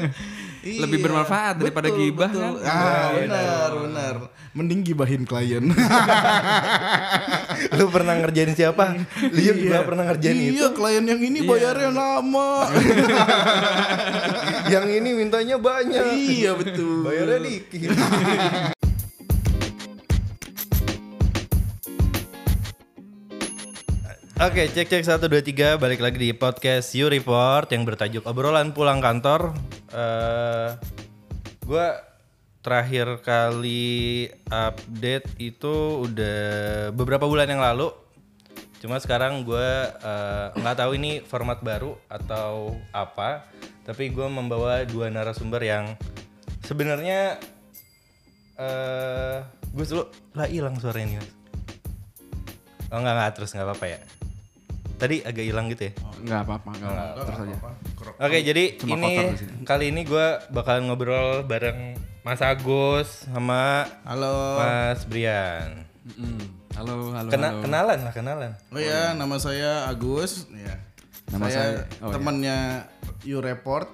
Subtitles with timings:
[0.60, 2.52] Iya, Lebih bermanfaat daripada gibah, kan?
[2.68, 4.14] Ah, benar, benar.
[4.52, 5.72] Mending gibahin klien.
[7.80, 8.92] Lu pernah ngerjain siapa?
[9.24, 10.60] Lu juga pernah ngerjain itu.
[10.60, 12.68] iya, klien yang ini bayarnya lama.
[14.70, 16.04] Yang ini mintanya banyak.
[16.14, 17.08] iya, betul.
[17.08, 17.96] Bayarnya dikit.
[24.40, 28.72] Oke, cek cek satu dua tiga balik lagi di podcast You Report yang bertajuk obrolan
[28.72, 29.52] pulang kantor.
[29.92, 30.80] eh
[31.60, 31.86] gue
[32.64, 36.40] terakhir kali update itu udah
[36.96, 37.92] beberapa bulan yang lalu.
[38.80, 43.44] Cuma sekarang gue eh, nggak tahu ini format baru atau apa.
[43.84, 46.00] Tapi gue membawa dua narasumber yang
[46.64, 47.36] sebenarnya
[48.56, 51.20] eh gue dulu lah hilang suaranya.
[52.88, 54.00] Oh enggak enggak terus nggak apa-apa ya.
[55.00, 55.92] Tadi agak hilang gitu ya.
[56.20, 57.16] Nggak apa-apa, nggak apa-apa.
[57.16, 57.56] Terus aja.
[58.20, 59.12] Oke, jadi Cuma ini
[59.64, 64.60] kali ini gue bakalan ngobrol bareng Mas Agus sama Halo.
[64.60, 65.88] Mas Brian.
[66.04, 66.36] Mm-mm.
[66.76, 67.60] Halo, halo, Kena, halo.
[67.64, 68.50] kenalan lah, kenalan.
[68.68, 70.44] Oh ya, nama saya Agus.
[70.52, 70.76] Ya.
[71.32, 72.14] Nama saya, saya- oh, iya.
[72.14, 72.58] temannya
[73.24, 73.88] You Report.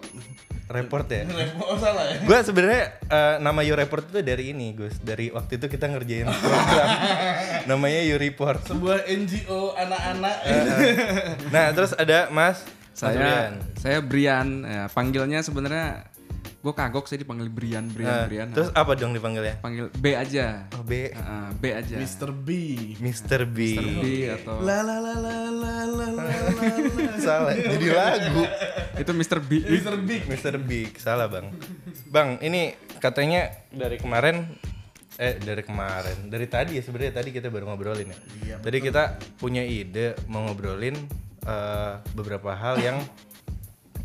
[0.67, 1.23] Report ya.
[1.63, 2.27] Oh salah ya.
[2.27, 4.99] gue sebenarnya eh, nama You Report itu dari ini, Gus.
[4.99, 6.89] Dari waktu itu kita ngerjain program
[7.71, 8.67] namanya You Report.
[8.67, 10.37] Sebuah NGO anak-anak.
[11.55, 13.55] Nah, terus ada Mas Mas Saya Brian.
[13.77, 16.09] saya Brian, ya, panggilnya sebenarnya
[16.67, 18.49] gue kagok saya dipanggil Brian, Nah, Brian, Brian.
[18.51, 19.63] terus apa dong dipanggilnya?
[19.63, 20.67] panggil B aja.
[20.75, 21.15] Oh, B.
[21.15, 21.95] Heeh, B aja.
[21.95, 22.35] Mr.
[22.35, 22.49] B.
[22.99, 23.47] Mr.
[23.47, 23.59] B.
[23.79, 26.67] B atau La la la la la la la la.
[27.23, 28.43] Salah, jadi lagu.
[28.99, 29.39] itu Mr.
[29.39, 29.51] B.
[29.63, 29.95] Mr.
[29.95, 30.11] B.
[30.27, 30.55] Mr.
[30.59, 31.55] Big, salah bang.
[32.09, 34.43] Bang, ini katanya dari kemarin,
[35.17, 38.19] eh dari kemarin, dari tadi ya sebenarnya tadi kita baru ngobrolin ya.
[38.43, 39.03] Iya, tadi kita
[39.37, 40.97] punya ide mau ngobrolin
[41.43, 42.99] eh, beberapa hal yang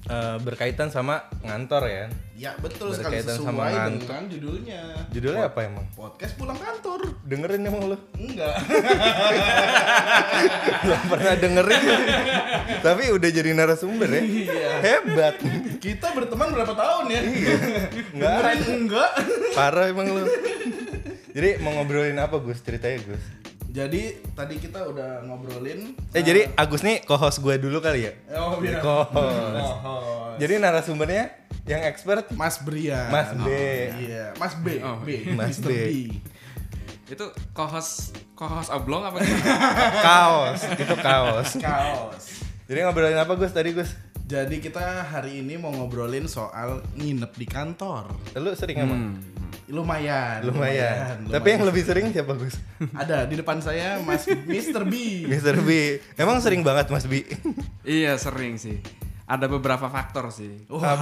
[0.04, 2.06] eh, berkaitan sama ngantor ya.
[2.34, 4.02] Ya betul sekali Berkaitan sesuai sama ngantuk.
[4.02, 4.82] dengan judulnya.
[5.14, 5.86] Judulnya apa emang?
[5.94, 7.00] Podcast pulang kantor.
[7.22, 7.98] Dengerin emang lu?
[8.16, 8.56] Enggak.
[10.82, 11.84] Belum pernah dengerin,
[12.82, 14.22] tapi udah jadi narasumber ya.
[14.22, 14.70] Iya.
[14.82, 15.36] Hebat.
[15.78, 17.22] Kita berteman berapa tahun ya?
[18.12, 19.12] Nggak Dengerin enggak?
[19.54, 20.24] Parah emang lu.
[21.32, 22.60] Jadi mau ngobrolin apa Gus?
[22.60, 23.24] Ceritanya Gus.
[23.72, 25.96] Jadi tadi kita udah ngobrolin.
[26.12, 28.12] Eh jadi Agus nih co-host gue dulu kali ya?
[28.36, 28.84] Oh biar.
[28.84, 29.72] Co-host.
[29.80, 31.32] Oh, Jadi narasumbernya
[31.64, 33.08] yang expert Mas Brian.
[33.08, 33.48] Mas B.
[33.96, 34.68] Iya, Mas B.
[34.84, 35.24] Oh, B.
[35.32, 35.72] Mas Mr.
[35.72, 35.74] B.
[35.74, 35.92] B.
[37.12, 39.56] itu co-host co-host oblong apa gimana?
[40.00, 41.50] kaos, itu kaos.
[41.60, 42.24] Kaos.
[42.68, 43.92] Jadi ngobrolin apa Gus tadi Gus?
[44.32, 48.16] Jadi kita hari ini mau ngobrolin soal nginep di kantor.
[48.40, 49.00] Lu sering emang?
[49.12, 49.20] Hmm.
[49.68, 50.48] Lumayan.
[50.48, 51.28] Lumayan.
[51.28, 52.56] Tapi yang lebih sering siapa Gus?
[52.96, 54.88] ada di depan saya Mas Mr.
[54.88, 55.28] B.
[55.28, 55.60] Mr.
[55.60, 56.00] B.
[56.16, 57.28] Emang sering banget Mas B.
[57.84, 58.80] iya sering sih.
[59.32, 60.68] Ada beberapa faktor sih.
[60.68, 61.00] Wah,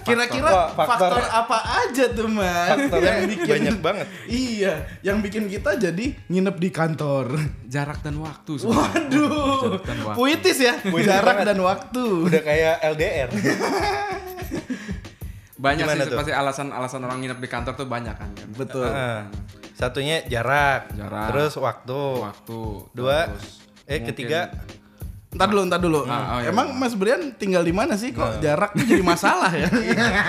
[0.00, 4.06] kira-kira Wah, faktor, faktor- apa aja tuh mas Faktornya yang bikin banyak banget.
[4.24, 4.72] Iya,
[5.02, 7.26] yang bikin kita jadi nginep di kantor.
[7.66, 8.52] Jarak dan waktu.
[8.56, 8.86] sebenarnya.
[8.86, 10.16] Waduh, Jarak dan waktu.
[10.16, 11.46] puitis ya, Puitis jarak banget.
[11.48, 12.04] dan waktu.
[12.22, 13.28] Udah kayak LDR.
[15.54, 16.18] Banyak Gimana sih tuh?
[16.18, 18.30] pasti alasan-alasan orang nginep di kantor tuh banyak kan.
[18.52, 18.82] Betul.
[18.84, 19.26] Ah,
[19.72, 20.90] Satunya jarak.
[20.92, 21.28] Jarak.
[21.30, 22.00] Terus waktu.
[22.20, 22.60] Waktu.
[22.92, 23.26] Dua.
[23.26, 24.40] terus Eh mungkin- ketiga.
[25.32, 26.04] Ntar dulu, ntar dulu.
[26.04, 29.64] Ah, oh, iya, Emang Mas Brian tinggal di mana sih kok jaraknya jadi masalah ya?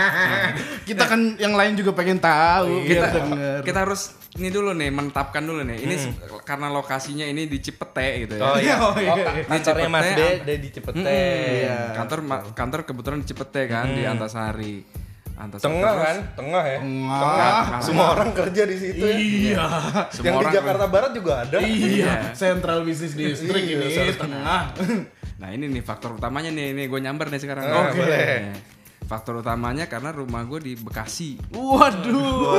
[0.87, 2.83] kita kan yang lain juga pengen tahu.
[2.83, 3.59] kita biar denger.
[3.63, 4.01] kita harus
[4.33, 5.77] ini dulu nih menetapkan dulu nih.
[5.77, 8.41] Ini se- karena lokasinya ini di Cipete gitu ya.
[8.41, 8.75] Oh iya.
[8.83, 9.11] Oh, iya.
[9.11, 11.03] Oh, kantornya Mas B Cipete, ada di Cipete.
[11.03, 11.77] Iya.
[11.93, 12.19] Kantor
[12.55, 15.02] kantor kebetulan di Cipete kan di Antasari.
[15.33, 16.17] Antasari Tengah kan?
[16.37, 16.79] Tengah ya?
[16.85, 17.81] Tengah.
[17.81, 19.17] Semua orang kerja di situ ya.
[19.17, 19.65] Iya.
[20.13, 21.57] Semua yang di orang Jakarta Barat juga ada.
[21.57, 24.61] Iya, Central Business District Iya, ini tengah.
[25.33, 27.67] Nah ini nih faktor utamanya nih, nih gue nyamber nih sekarang.
[27.67, 27.99] Ah, Oke.
[27.99, 28.55] boleh.
[29.03, 31.35] Faktor utamanya karena rumah gue di Bekasi.
[31.51, 32.55] Waduh.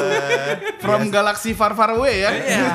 [0.85, 2.31] From galaxy far far away ya.
[2.35, 2.69] Iya.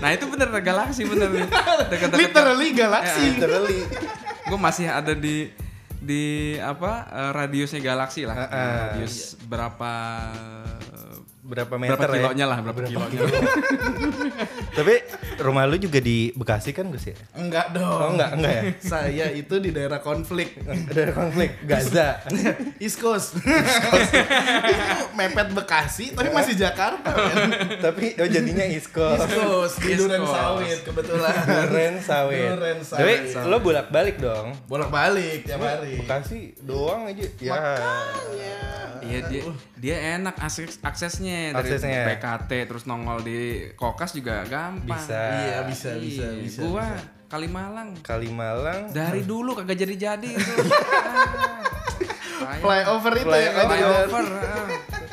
[0.00, 1.44] nah itu bener galaksi bener nih.
[1.92, 2.16] Dekat-dekat.
[2.16, 3.24] Literally galaxy.
[3.36, 3.80] Literally.
[4.48, 5.52] Gue masih ada di
[6.02, 8.34] di apa eh, radiusnya galaksi lah.
[8.34, 8.46] Ah,
[8.98, 9.92] Radius berapa
[11.42, 12.22] Berapa meter berapa ya?
[12.22, 13.18] kilonya lah, berapa, kilonya.
[14.72, 14.94] Tapi
[15.36, 17.16] rumah lu juga di Bekasi kan Gus ya?
[17.36, 17.98] Enggak dong.
[18.00, 18.62] Oh enggak, enggak ya?
[18.96, 20.56] Saya itu di daerah konflik.
[20.88, 22.24] Ada konflik Gaza.
[22.84, 23.36] East Coast.
[23.36, 27.78] itu mepet Bekasi tapi masih Jakarta men.
[27.84, 29.28] Tapi oh jadinya East Coast.
[29.28, 30.24] East Coast di Duren.
[30.24, 31.34] Sawit kebetulan.
[31.44, 32.48] Duren sawit.
[32.56, 33.50] Duren Tapi sawit.
[33.52, 34.56] lo bolak-balik dong.
[34.72, 36.00] Bolak-balik tiap hari.
[36.00, 37.26] Bekasi doang aja.
[37.44, 37.60] Ya.
[39.02, 39.42] Iya dia
[39.82, 42.06] dia enak akses aksesnya dari Aksesnya.
[42.06, 44.86] PKT terus nongol di Kokas juga gampang.
[44.94, 45.20] Bisa.
[45.20, 46.58] Iya, bisa bisa Iya, bisa.
[46.62, 47.10] Gua bisa.
[47.26, 48.92] Kalimalang Kalimalang.
[48.92, 50.52] dari dulu kagak jadi-jadi itu.
[52.42, 52.60] Sayang.
[52.60, 53.54] Flyover itu ya Flyover.
[53.54, 53.66] kan?
[53.70, 54.24] Flyover.
[54.28, 54.68] ah.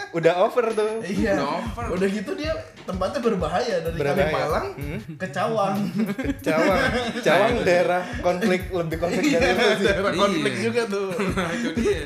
[0.09, 0.89] Udah over tuh.
[1.05, 1.37] Iya.
[1.37, 1.83] Udah over.
[1.93, 4.25] Udah gitu dia tempatnya berbahaya dari Berbahaya.
[4.25, 4.67] Kalimalang
[5.15, 5.75] ke Cawang.
[6.45, 6.81] Cawang,
[7.21, 9.85] Cawang daerah konflik lebih konflik dari lu sih.
[9.85, 10.63] Daerah konflik Iya.
[10.65, 11.07] juga tuh.
[11.55, 12.01] Itu dia.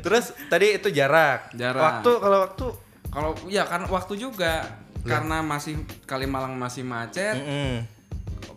[0.00, 1.52] Terus tadi itu jarak.
[1.52, 1.82] Jarak.
[1.82, 2.66] Waktu kalau waktu
[3.12, 4.64] Kalau ya kan waktu juga
[5.02, 7.36] karena masih Kalimalang masih macet.
[7.38, 7.86] Mm-mm.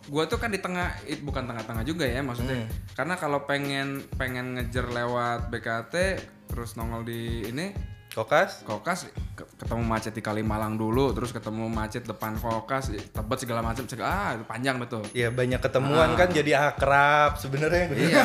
[0.06, 0.94] Gue tuh kan di tengah,
[1.25, 2.69] bukan tengah-tengah juga ya maksudnya.
[2.94, 5.94] Karena kalau pengen pengen ngejar lewat BKT
[6.45, 7.74] terus nongol di ini
[8.13, 8.63] Kokas.
[8.63, 9.09] Kokas
[9.56, 14.30] ketemu macet di Kalimalang dulu, terus ketemu macet depan Kokas, tebet segala macam, segala ah
[14.36, 15.00] itu panjang betul.
[15.16, 17.88] Iya banyak ketemuan kan jadi akrab sebenarnya.
[17.96, 18.24] Iya.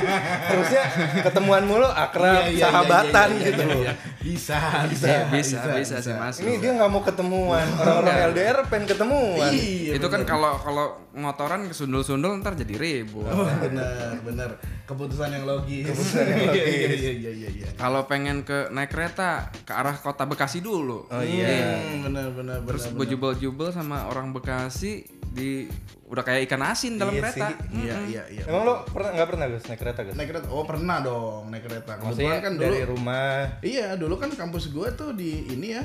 [0.50, 0.82] Harusnya
[1.22, 3.92] ketemuan mulu akrab, Iya, iya, sahabatan iya, iya, gitu iya, iya.
[4.22, 4.58] Bisa,
[4.90, 6.42] bisa, Iya, bisa, bisa, sih Mas.
[6.42, 7.66] Ini dia nggak mau ketemuan.
[7.78, 9.50] Orang-orang LDR pengen ketemuan.
[9.54, 10.30] Iya, itu kan bener.
[10.34, 13.28] kalau kalau motoran kesundul-sundul ntar jadi ribut.
[13.30, 14.50] Oh, benar, benar.
[14.88, 15.86] Keputusan yang logis.
[15.86, 16.60] Keputusan yang logis.
[16.72, 17.68] Iya, iya, iya, iya, iya.
[17.76, 20.71] Kalau pengen ke naik kereta ke arah kota Bekasi dulu.
[20.74, 21.76] Oh iya.
[21.76, 22.70] Hmm, benar, benar, benar.
[22.70, 25.64] Terus gue jubel-jubel sama orang Bekasi di
[26.06, 27.46] udah kayak ikan asin dalam Iya kereta.
[27.48, 27.54] sih.
[27.78, 28.42] Iya, iya, iya.
[28.44, 30.12] Emang lo pernah nggak pernah Gus naik kereta Gus?
[30.12, 30.46] Naik kereta?
[30.48, 31.92] Oh, pernah dong naik kereta.
[31.94, 32.62] Maksudnya Kebetulan kan dulu.
[32.62, 35.84] dari rumah Iya, dulu kan kampus gua tuh di ini ya.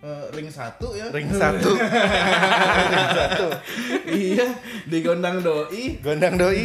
[0.00, 1.12] eh, ring satu ya.
[1.12, 1.76] ring satu,
[2.88, 3.46] ring satu,
[4.08, 4.48] iya,
[4.82, 6.00] di Gondang Doi.
[6.00, 6.64] gondang doi,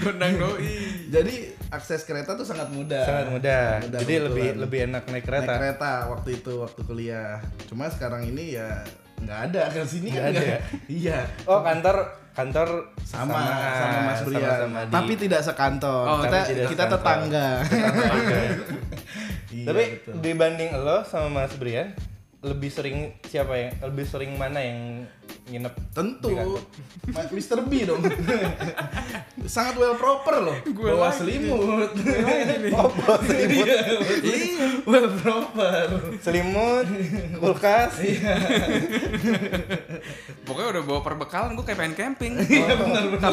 [0.00, 0.66] Gondang doi.
[1.06, 1.36] Jadi
[1.70, 3.02] akses kereta tuh sangat mudah.
[3.02, 3.66] sangat mudah.
[3.80, 5.52] Mudah, Jadi lebih lebih enak naik naik kereta.
[5.54, 7.38] kereta waktu itu waktu kuliah.
[7.64, 8.82] Cuma sekarang ini ya
[9.16, 10.60] nggak ada ke sini Nggak kan ada nggak- ya?
[11.00, 11.18] Iya.
[11.44, 11.96] Oh kantor
[12.30, 12.68] kantor
[13.02, 14.42] Sama sama, Mas Brian.
[14.42, 16.04] sama-sama di- Tapi tidak sekantor.
[16.04, 16.98] Oh, kita tidak kita sekantor.
[16.98, 17.48] tetangga.
[19.50, 20.14] Iya, Tapi betul.
[20.22, 21.90] dibanding lo sama Mas Brian,
[22.40, 25.04] lebih sering siapa yang lebih sering mana yang
[25.44, 25.74] nginep?
[25.92, 26.32] Tentu
[27.12, 27.60] Mr.
[27.68, 28.00] B dong.
[29.54, 30.56] Sangat well proper loh.
[30.72, 31.92] Bawa selimut.
[32.72, 33.68] Bawa selimut,
[34.24, 35.84] Iya, well proper.
[36.24, 36.86] selimut,
[37.36, 37.92] kulkas.
[38.00, 38.32] Iya.
[40.48, 42.32] Pokoknya udah bawa perbekalan gue kayak pengen camping.
[42.40, 43.32] Iya benar benar.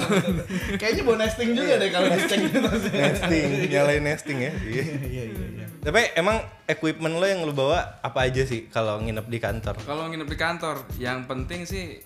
[0.76, 2.60] Kayaknya bawa nesting juga deh kalau dicek gitu.
[3.08, 4.52] nesting, nyalain nesting ya.
[4.52, 4.84] Iya.
[4.84, 5.66] Iya iya iya.
[5.80, 9.74] Tapi emang equipment lo yang lo bawa apa aja sih kalau nginep di kantor?
[9.80, 11.98] Kalau nginep di kantor, yang penting sih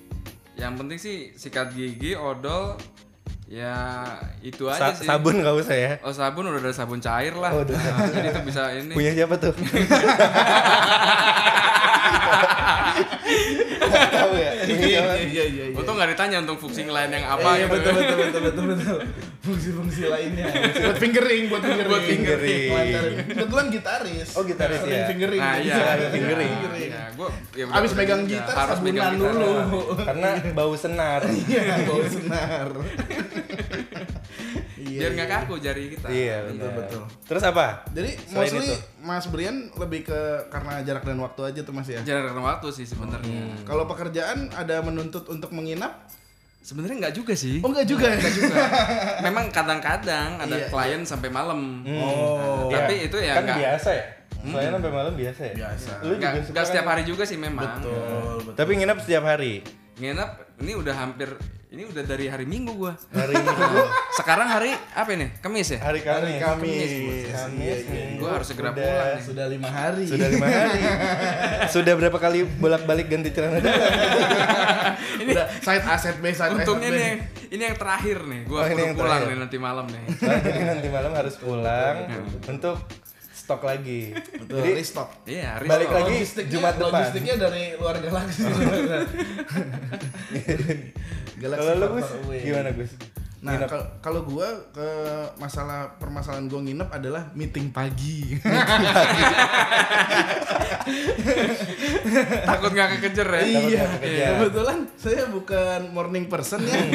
[0.54, 2.76] yang penting sih sikat gigi, odol,
[3.48, 4.04] ya
[4.40, 5.06] itu aja Sa- sih.
[5.06, 5.92] sabun gak usah ya?
[6.02, 7.50] Oh sabun udah ada sabun cair lah.
[7.52, 7.74] Oh, udah.
[7.74, 8.94] Nah, jadi itu bisa ini.
[8.94, 9.54] Punya siapa tuh?
[13.92, 14.52] Tahu ya.
[14.62, 15.14] Iya siapa?
[15.18, 15.64] iya iya.
[15.68, 15.76] iya.
[15.76, 17.74] Untung nggak ditanya untuk fungsi lain yang Iya, apa iya, gitu.
[17.74, 18.98] betul betul betul betul betul.
[19.42, 20.46] Fungsi-fungsi lainnya.
[20.86, 21.90] Buat fingering, buat fingering.
[21.90, 22.62] Buat fingering.
[23.28, 24.30] Kebetulan gitaris.
[24.34, 25.06] Oh, gitaris ya.
[25.08, 25.42] fingering.
[25.42, 25.76] Nah iya,
[26.10, 26.52] fingering.
[26.72, 29.34] Iya, gua ya udah- Abis megang gitar harus sabunan megang gitar.
[29.34, 29.52] dulu.
[30.00, 31.22] Karena bau senar.
[31.26, 32.68] Iya, bau senar.
[34.78, 36.08] Biar nggak kaku jari kita.
[36.08, 36.72] Iya, betul, betul.
[36.76, 37.04] betul.
[37.26, 37.66] Terus apa?
[37.90, 38.76] Jadi Selain mostly itu?
[39.02, 40.20] Mas Brian lebih ke
[40.54, 42.00] karena jarak dan waktu aja tuh Mas ya.
[42.06, 43.50] Jarak waktu sih sebenarnya.
[43.50, 43.66] Hmm.
[43.66, 46.06] Kalau pekerjaan ada menuntut untuk menginap?
[46.62, 47.58] Sebenarnya nggak juga sih.
[47.66, 48.22] Oh enggak juga ya?
[48.22, 48.56] Nggak juga.
[49.26, 51.82] Memang kadang-kadang ada Iya, klien sampai malam.
[51.90, 52.70] Oh.
[52.70, 54.06] Nah, tapi itu ya kan nggak biasa ya.
[54.42, 55.54] Selain sampai malam biasa ya.
[55.58, 55.92] Biasa.
[56.06, 56.92] Lu juga nggak suka nggak setiap kan?
[56.94, 57.66] hari juga sih memang.
[57.82, 58.02] Betul,
[58.46, 58.58] betul.
[58.62, 59.54] Tapi nginep setiap hari.
[59.98, 60.30] Nginep
[60.62, 61.30] ini udah hampir
[61.72, 63.00] ini udah dari hari Minggu gua.
[63.10, 63.64] Hari Minggu,
[64.20, 65.32] Sekarang hari apa ini?
[65.40, 65.80] Kamis ya?
[65.80, 66.44] hari Hari Kamis.
[66.44, 66.92] Kamis.
[67.32, 68.20] Kamis, Iya, iya, Minggu.
[68.20, 69.24] Gua harus segera Udah- pulang nih.
[69.24, 70.04] Sudah lima hari.
[70.06, 70.82] Sudah lima hari.
[71.74, 73.88] Sudah berapa kali bolak-balik ganti celana dalam?
[75.24, 76.94] Udah side asset B, side Untungnya B.
[76.94, 77.18] ini yang
[77.50, 78.42] ini yang terakhir nih.
[78.44, 79.28] Gua Oh, ini yang pulang terakhir.
[79.30, 80.04] nih nanti malam nih.
[80.12, 81.96] Nah, jadi nanti malam harus pulang
[82.46, 82.76] untuk
[83.32, 84.12] stok lagi.
[84.14, 85.10] Betul, Jadi restock.
[85.24, 87.00] Iya, hari Balik lagi Logistiknya- Jumat depan.
[87.00, 88.44] Logistiknya dari luar galaksi.
[91.40, 92.02] Galaksi kalau lu
[92.42, 92.92] gimana Gus?
[93.42, 93.58] Nah,
[94.06, 94.90] kalau gua ke
[95.42, 98.38] masalah permasalahan gua nginep adalah meeting pagi.
[102.46, 103.42] Takut nggak kekejar ya?
[103.42, 104.30] iya, kekejar.
[104.38, 106.86] kebetulan saya bukan morning person ya.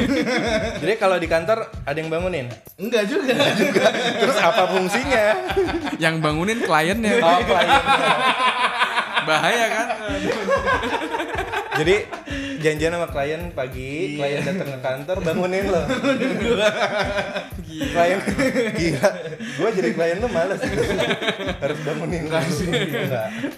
[0.79, 2.47] Jadi kalau di kantor ada yang bangunin.
[2.79, 3.35] Enggak juga.
[4.23, 5.51] Terus apa fungsinya?
[5.99, 7.27] Yang bangunin kliennya.
[7.27, 7.83] Oh, kliennya.
[9.27, 9.87] Bahaya kan?
[11.83, 11.97] Jadi
[12.61, 15.83] janjian sama klien pagi, klien datang ke kantor bangunin lo.
[17.67, 18.19] klien
[18.77, 19.11] gila.
[19.59, 20.61] Gua jadi klien lu males.
[21.63, 22.27] Harus bangunin.
[22.29, 22.45] Enggak.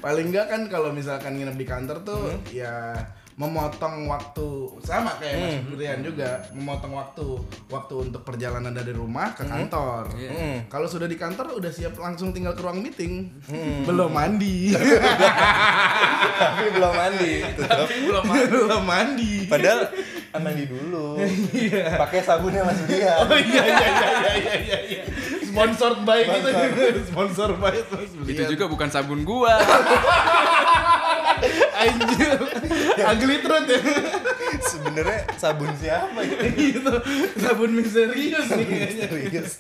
[0.02, 2.94] Paling enggak kan kalau misalkan nginep di kantor tuh ya
[3.38, 4.46] memotong waktu
[4.82, 7.26] sama kayak Mas Brian juga memotong waktu
[7.70, 10.10] waktu untuk perjalanan dari rumah ke kantor.
[10.18, 10.30] Iya.
[10.34, 10.56] Hmm.
[10.66, 13.30] Kalau sudah di kantor udah siap langsung tinggal ke ruang meeting.
[13.86, 14.74] Belum mandi.
[16.42, 17.32] Tapi belum mandi.
[17.54, 17.86] Tetap.
[17.86, 19.46] Belum Belum mandi.
[19.46, 19.86] Padahal
[20.42, 21.22] mandi dulu.
[22.02, 23.22] Pakai sabunnya Mas Dia.
[23.22, 25.02] Oh iya iya iya iya iya iya.
[25.46, 26.50] Sponsored by gitu.
[27.06, 29.54] Sponsor by Mas Itu juga bukan sabun gua.
[31.78, 32.38] Anjir.
[32.98, 33.80] Ugly truth ya.
[34.58, 36.44] Sebenarnya sabun siapa gitu?
[36.54, 36.92] gitu.
[37.38, 39.04] Sabun misterius nih kayaknya.
[39.06, 39.52] Serius.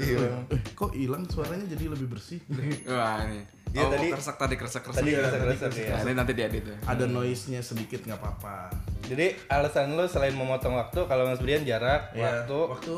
[0.00, 0.44] Hilang.
[0.48, 2.40] Eh, kok hilang suaranya jadi lebih bersih?
[2.88, 3.44] Wah ini.
[3.72, 5.00] Iya, oh, tadi- keresek tadi keresek keresek.
[5.00, 5.88] Tadi Iya, kerasa-kerasa tadi ya.
[5.88, 6.76] Nah, ini nanti diedit ya.
[6.84, 8.68] Ada noise-nya sedikit nggak apa-apa.
[9.08, 12.94] Jadi alasan lu selain memotong waktu kalau Mas Brian jarak Ya, waktu waktu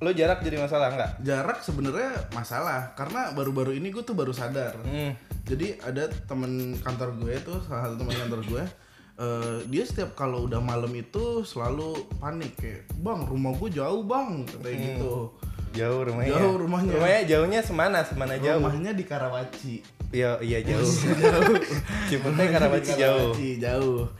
[0.00, 1.12] lu jarak jadi masalah nggak?
[1.20, 4.80] jarak sebenarnya masalah karena baru-baru ini gue tuh baru sadar.
[4.80, 5.12] Hmm.
[5.44, 8.62] Jadi ada temen kantor gue tuh salah satu teman kantor gue
[9.20, 14.48] eh, dia setiap kalau udah malam itu selalu panik kayak bang rumah gue jauh bang
[14.64, 15.36] kayak gitu
[15.70, 16.34] Jauh rumahnya.
[16.34, 16.92] Jauh rumahnya.
[16.98, 17.98] Rumahnya jauhnya semana?
[18.02, 18.58] Semana jauh.
[18.58, 19.74] rumahnya di Karawaci
[20.10, 20.82] Iya, iya jauh.
[21.22, 21.54] jauh.
[22.10, 23.30] Cipete Karawaci jauh.
[23.38, 24.10] Jauh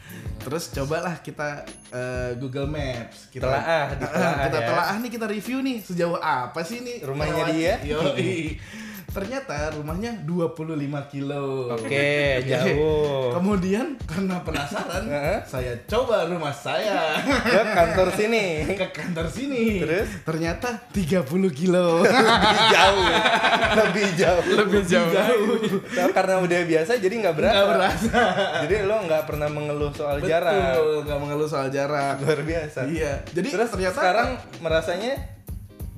[0.40, 4.66] terus cobalah kita eh, Google Maps kita Telaah, ditelaah kita ya.
[4.73, 7.57] telaah nih kita review nih sejauh apa sih nih Rumahnya Karawaci?
[7.61, 7.75] dia?
[7.85, 8.33] Yoi.
[9.11, 13.35] ternyata rumahnya 25 kilo Oke, jauh.
[13.35, 15.02] Kemudian karena penasaran,
[15.52, 18.45] saya coba rumah saya Ke kantor sini.
[18.81, 19.83] ke kantor sini.
[19.83, 20.09] Terus?
[20.23, 22.07] ternyata 30 kilo.
[22.07, 23.05] Lebih jauh.
[23.75, 24.43] Lebih jauh.
[24.47, 25.14] Lebih jauh.
[25.99, 27.55] Nah, karena udah biasa jadi nggak berasa.
[27.55, 28.21] Nggak berasa.
[28.67, 30.79] Jadi lo nggak pernah mengeluh soal jarak.
[30.79, 32.23] Betul, nggak mengeluh soal jarak.
[32.23, 32.87] Luar biasa.
[32.87, 33.26] Iya.
[33.35, 34.29] Jadi Terus ternyata sekarang
[34.62, 35.12] merasanya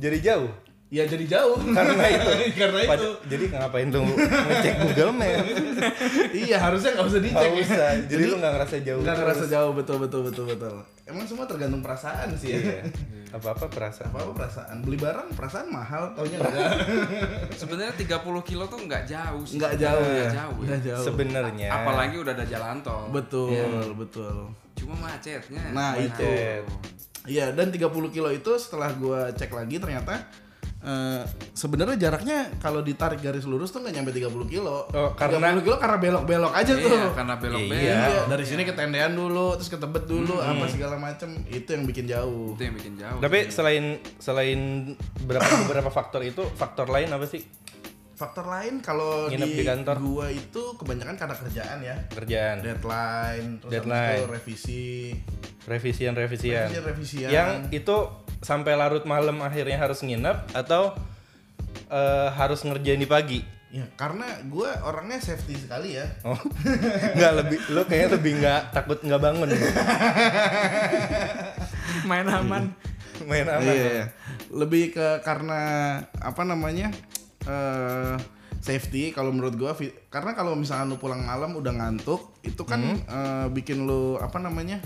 [0.00, 0.50] jadi jauh.
[0.92, 1.56] Ya jadi jauh.
[1.56, 2.30] Karena itu.
[2.52, 3.08] karena itu.
[3.24, 5.48] Jadi ngapain lu ngecek Google Maps?
[6.44, 7.40] iya, harusnya nggak usah dicek.
[7.40, 7.88] Nggak usah.
[8.04, 9.00] Jadi lu nggak ngerasa jauh.
[9.00, 10.74] Nggak ngerasa jauh betul betul betul betul.
[11.02, 12.58] Emang semua tergantung perasaan sih ya.
[12.60, 12.80] Iya.
[13.32, 14.12] Apa-apa perasaan.
[14.12, 14.76] Apa apa perasaan?
[14.84, 16.76] Beli barang perasaan mahal, taunya enggak.
[17.64, 19.56] Sebenarnya 30 kilo tuh nggak jauh sih.
[19.56, 20.28] Enggak jauh ya.
[20.28, 20.56] Nggak jauh.
[20.60, 20.66] ya.
[20.68, 21.04] Nggak jauh.
[21.08, 21.68] Sebenarnya.
[21.72, 23.08] Apalagi udah ada jalan tol.
[23.08, 23.96] Betul, Iya.
[23.96, 24.36] betul.
[24.76, 25.62] Cuma macetnya.
[25.72, 26.64] Nah, Macet.
[27.24, 30.20] Iya, dan 30 kilo itu setelah gua cek lagi ternyata
[30.82, 31.22] eh,
[31.52, 34.86] sebenarnya jaraknya kalau ditarik garis lurus tuh nggak nyampe 30 kilo.
[34.88, 36.90] Oh, karena- 30 kilo karena belok-belok aja tuh.
[36.90, 37.78] Iya, karena belok-belok.
[37.78, 37.96] Iya.
[38.02, 41.84] Iya, dari sini ke tendean dulu, terus ke tebet dulu, apa segala macem itu yang
[41.84, 42.52] bikin jauh.
[42.52, 43.18] Itu yang bikin jauh.
[43.18, 43.84] Tapi selain
[44.18, 44.60] selain
[45.22, 47.61] beberapa beberapa faktor itu, faktor lain apa sih?
[48.22, 49.98] Faktor lain kalau di, di kantor.
[49.98, 51.96] gua itu kebanyakan karena kerjaan ya.
[52.14, 54.14] Kerjaan, Deadline, terus Deadline.
[54.14, 54.84] itu revisi,
[55.66, 56.70] revisian-revisian.
[56.70, 57.30] revisian-revisian.
[57.34, 57.96] Yang itu
[58.38, 60.94] sampai larut malam akhirnya harus nginep atau
[61.90, 63.42] eh, harus ngerjain di pagi?
[63.74, 66.06] Ya, karena gue orangnya safety sekali ya.
[66.22, 66.38] Oh,
[67.18, 69.48] nggak lebih, lo kayaknya lebih nggak takut nggak bangun,
[72.10, 72.70] main aman.
[73.26, 73.72] main aman.
[73.72, 74.12] Iya,
[74.52, 76.92] lebih ke karena apa namanya
[77.42, 78.16] eh
[78.62, 82.78] safety kalau menurut gua fi- karena kalau misalnya lu pulang malam udah ngantuk itu kan
[82.94, 84.78] eh, bikin lu apa namanya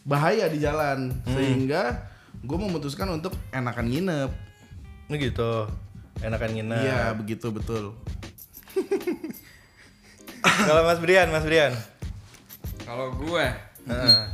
[0.00, 2.08] bahaya di jalan sehingga
[2.40, 4.30] gue memutuskan untuk enakan nginep.
[5.12, 5.68] Ini gitu,
[6.20, 6.84] enakan nginep.
[6.84, 7.92] Iya begitu betul.
[10.40, 11.76] Kalau Mas Brian, Mas Brian.
[12.84, 13.44] Kalau gue
[13.86, 14.24] Heeh.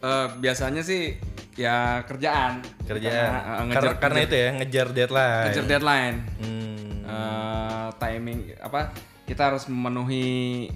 [0.00, 1.16] Eh, biasanya sih
[1.58, 2.62] ya kerjaan.
[2.86, 3.30] kerjaan.
[3.30, 5.44] Karena, Karena, ngejar, karena itu ya ngejar deadline.
[5.50, 6.16] ngejar deadline.
[6.38, 6.88] Hmm.
[7.08, 8.80] Eh, timing apa?
[9.26, 10.68] Kita harus memenuhi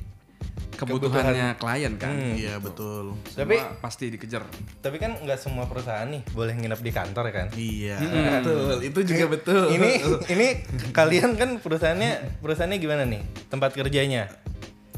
[0.76, 2.10] kebutuhannya klien kan.
[2.34, 3.14] Iya betul.
[3.30, 4.42] Tapi Semua pasti dikejar.
[4.82, 7.46] tapi kan nggak semua perusahaan nih boleh nginep di kantor kan.
[7.54, 7.96] Iya
[8.42, 8.76] betul.
[8.82, 9.64] Itu juga betul.
[9.70, 9.90] Ini
[10.34, 10.46] ini
[10.90, 14.26] kalian kan perusahaannya perusahaannya gimana nih tempat kerjanya?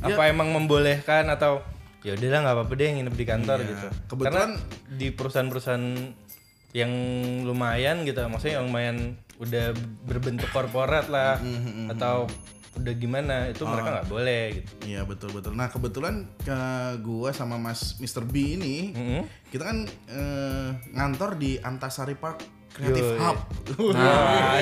[0.01, 1.61] Apa emang membolehkan atau
[2.05, 3.67] ya udahlah nggak apa-apa deh nginep di kantor Iya.
[3.67, 3.87] gitu.
[4.07, 5.87] Kebetulan- Karena di perusahaan-perusahaan
[6.73, 6.93] yang
[7.43, 8.99] lumayan gitu, maksudnya yang lumayan
[9.37, 11.39] udah berbentuk korporat lah
[11.89, 12.27] atau
[12.75, 14.71] udah gimana itu mereka nggak boleh gitu.
[14.85, 15.55] Iya betul betul.
[15.55, 16.59] Nah kebetulan ke
[17.01, 18.23] gua sama Mas Mr.
[18.25, 19.23] B ini Mm-mm.
[19.49, 19.79] kita kan
[20.11, 22.43] eh, ngantor di Antasari Park
[22.75, 23.19] Creative Yoi.
[23.23, 23.39] Hub.
[23.95, 24.59] Nah,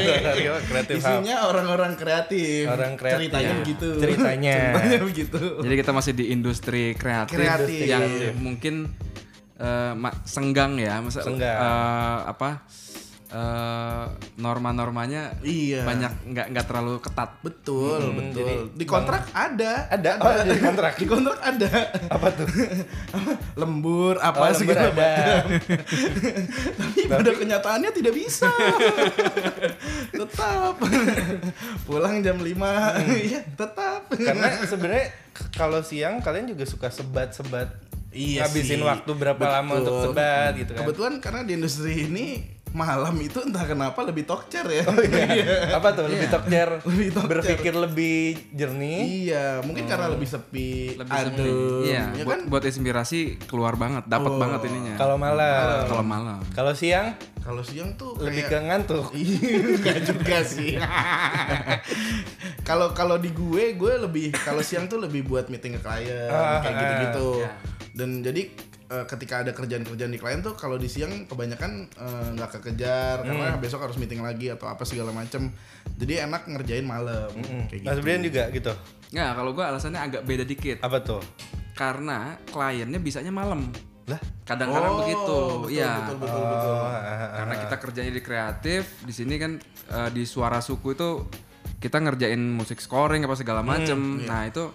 [0.63, 1.25] kreatif hub.
[1.25, 2.69] Isinya orang-orang kreatif.
[2.69, 3.33] Orang kreatif.
[3.33, 3.57] Ceritanya Ya.
[3.59, 3.89] begitu.
[3.97, 4.57] Ceritanya.
[4.69, 5.41] Ceritanya begitu.
[5.59, 7.89] Jadi kita masih di industri kreatif, Kreatif.
[7.89, 8.05] yang
[8.37, 8.93] mungkin
[9.57, 11.57] eh, ma- senggang ya, masa Senggang.
[11.57, 12.69] eh, apa
[13.33, 14.05] eh,
[14.37, 15.83] norma-normanya Iya.
[15.83, 17.41] banyak nggak nggak terlalu ketat.
[17.41, 18.37] Betul, Hmm, betul.
[18.37, 19.73] jadi di kontrak ada.
[19.89, 20.93] Ada, oh, ada di kontrak.
[21.01, 21.71] Di kontrak ada.
[22.09, 22.47] Apa tuh?
[23.55, 25.45] Lembur Oh, apa lembur segala macam.
[26.79, 28.53] Tapi pada kenyataannya tidak bisa.
[30.11, 30.77] tetap.
[31.83, 32.45] Pulang jam 5.
[33.23, 34.01] Iya, tetap.
[34.11, 35.07] Karena sebenarnya
[35.53, 37.73] kalau siang kalian juga suka sebat-sebat
[38.13, 38.85] Iya ngabisin sih.
[38.85, 39.81] waktu berapa lama Betul.
[39.81, 40.85] untuk sebat gitu kan.
[40.85, 42.27] Kebetulan karena di industri ini
[42.73, 44.85] malam itu entah kenapa lebih tokcer ya.
[45.77, 46.09] Apa tuh?
[46.09, 46.33] Lebih Iya.
[46.33, 47.31] tokcer, Lebih tokcer.
[47.39, 48.19] berpikir lebih
[48.51, 49.01] jernih.
[49.29, 51.53] iya, mungkin karena lebih sepi, lebih adem, sepi.
[51.85, 52.41] Iya, ya buat, kan?
[52.49, 54.95] buat inspirasi keluar banget, dapat banget ininya.
[54.97, 55.85] Kalau malam.
[55.85, 56.41] Kalau malam.
[56.51, 59.07] Kalau siang Kalau siang tuh lebih kayak ke ngantuk.
[59.19, 60.79] Iya, Enggak juga sih.
[62.63, 66.63] Kalau kalau di gue, gue lebih kalau siang tuh lebih buat meeting ke klien Ah,
[66.63, 67.29] kayak ah, gitu-gitu.
[67.43, 67.51] ya.
[67.93, 68.43] Dan jadi
[68.93, 73.47] eh, ketika ada kerjaan-kerjaan di klien tuh kalau di siang kebanyakan eh, nggak kekejar karena
[73.49, 73.59] Hmm.
[73.59, 75.49] besok harus meeting lagi atau apa segala macem.
[75.97, 77.33] Jadi enak ngerjain malam
[77.67, 78.03] kayak Mas gitu.
[78.03, 78.73] Brian juga gitu.
[79.11, 80.79] Nggak, kalau gue alasannya agak beda dikit.
[80.79, 81.23] Apa tuh?
[81.73, 83.73] Karena kliennya bisanya malam.
[84.03, 84.19] Lah?
[84.43, 85.37] Kadang-kadang Oh, begitu.
[85.63, 85.93] betul, Iya.
[86.05, 86.75] betul, betul, betul.
[86.75, 89.53] Oh, ah, ah, Karena kita kerjanya di kreatif, di sini kan
[89.89, 91.09] eh, di suara suku itu
[91.79, 93.97] kita ngerjain musik scoring apa segala macem.
[94.23, 94.71] Nah itu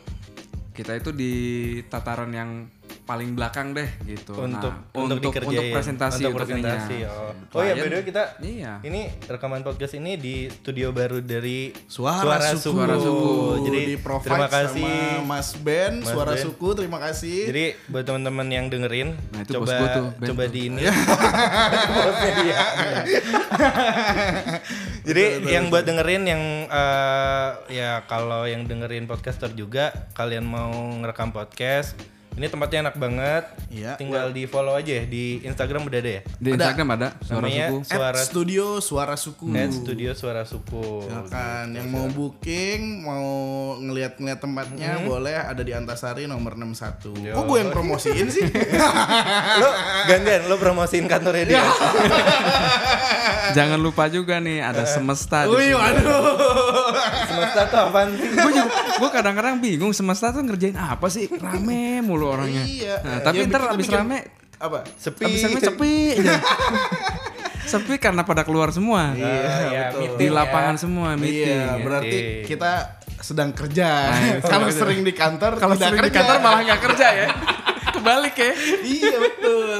[0.71, 1.33] kita itu di
[1.83, 2.69] tataran yang
[3.07, 4.35] paling belakang deh gitu.
[4.35, 5.71] untuk nah, untuk, untuk, dikerjain.
[5.71, 6.97] presentasi untuk untuk presentasi.
[7.07, 7.31] Oh.
[7.55, 8.73] oh ya, by the way kita Iya.
[8.83, 12.75] ini rekaman podcast ini di studio baru dari Suara, suku.
[12.75, 13.63] Suara Suku.
[13.63, 14.83] Jadi di terima kasih.
[14.83, 16.43] sama Mas Ben, Mas Suara Ben.
[16.43, 17.47] Suku, terima kasih.
[17.47, 20.51] Jadi buat teman-teman yang dengerin, Nah, itu coba tuh, Ben coba tuh.
[20.51, 20.83] di ini.
[25.07, 31.31] Jadi yang buat dengerin yang eh, ya kalau yang dengerin podcaster juga kalian mau ngerekam
[31.31, 31.95] podcast,
[32.37, 33.43] ini tempatnya enak banget.
[33.73, 33.91] Iya.
[33.97, 35.03] Tinggal di follow aja ya.
[35.09, 36.21] di Instagram udah ada ya.
[36.37, 37.77] Di Instagram ada suara Namanya suku.
[37.81, 39.47] At Suara Studio Suara Suku.
[39.57, 40.85] At Studio Suara Suku.
[41.09, 43.25] Silakan yang mau booking, mau
[43.81, 47.33] ngeliat-ngeliat tempatnya boleh ada di Antasari nomor 61.
[47.33, 48.45] Kok gue yang promosiin sih?
[49.61, 49.69] lo
[50.05, 51.65] gantian lo promosiin kantornya dia.
[53.57, 55.49] Jangan lupa juga nih ada semesta.
[55.49, 56.93] Wih, waduh.
[57.25, 58.29] Semesta tuh apaan sih?
[58.29, 62.95] gue juga gue kadang-kadang bingung semesta tuh ngerjain apa sih rame mulu orangnya Iya.
[62.99, 64.19] Nah, tapi Ya, ntar abis bikin- rame
[64.57, 64.79] Apa?
[64.93, 65.23] Sepi.
[65.23, 66.37] abis rame sepi aja
[67.67, 69.27] sepi karena pada keluar semua Iya,
[69.67, 69.99] iya, betul.
[70.01, 70.33] meeting di ya.
[70.33, 72.45] lapangan semua meeting Iya, berarti Meeting.
[72.47, 72.71] kita
[73.17, 73.89] sedang kerja.
[74.45, 76.19] Kalau sering di kantor kalau tidak sering di kerja.
[76.21, 77.27] kantor malah nggak kerja ya
[77.93, 78.51] kebalik ya
[78.83, 79.79] iya betul.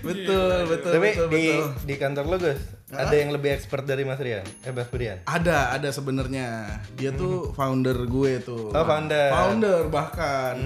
[0.00, 1.68] betul, betul, Tapi betul, di betul.
[1.84, 2.60] di kantor lo Gus,
[2.94, 4.46] ada yang lebih expert dari Mas Rian?
[4.62, 5.18] Eh Mas Brian?
[5.26, 6.78] Ada, ada sebenarnya.
[6.94, 8.70] Dia tuh founder gue tuh.
[8.70, 9.30] Oh, founder.
[9.30, 9.34] Hmm.
[9.34, 10.56] Founder bahkan.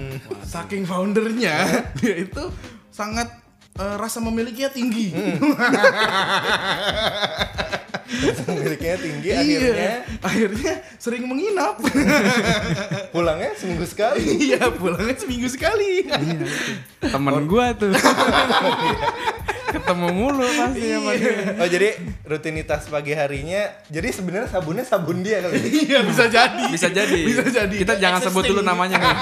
[0.45, 1.65] Saking foundernya,
[1.99, 2.43] dia itu
[2.93, 3.33] sangat
[3.79, 5.09] eh, rasa memilikinya tinggi.
[5.09, 5.37] Hmm.
[8.59, 11.77] Miliknya tinggi akhirnya Iya, akhirnya sering menginap.
[13.13, 14.21] pulangnya seminggu sekali.
[14.41, 16.05] iya, pulangnya seminggu sekali.
[16.99, 17.93] temen gua tuh
[19.69, 21.89] ketemu mulu pasti sama dia Oh jadi
[22.25, 25.61] rutinitas pagi harinya, jadi sebenarnya sabunnya sabun dia kali.
[25.61, 26.63] iya, bisa jadi.
[26.67, 27.75] bisa jadi Bisa jadi.
[27.77, 28.65] kita jangan sebut dulu Existing.
[28.67, 29.13] namanya nih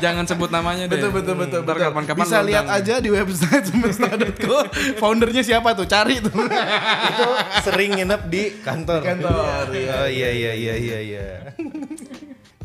[0.00, 1.60] jangan sebut namanya deh Betul betul betul.
[1.62, 1.84] Betul.
[1.84, 4.58] kapan-kapan Bisa lu lihat aja di website semesta.co.
[4.96, 5.84] Foundernya siapa tuh?
[5.84, 6.32] Cari tuh.
[6.32, 7.26] Itu
[7.60, 9.00] sering nginep di kantor.
[9.02, 9.90] kantor, iya.
[9.96, 11.26] Oh iya iya iya iya iya.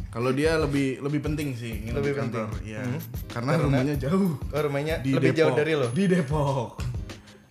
[0.07, 2.45] Kalau dia lebih lebih penting sih nginep Lebih di kantor.
[2.47, 2.69] penting.
[2.71, 2.83] Iya.
[3.27, 4.31] Karena rumahnya jauh.
[4.39, 5.39] Oh rumahnya Di lebih Depok.
[5.41, 5.87] jauh dari lo?
[5.91, 6.69] Di Depok.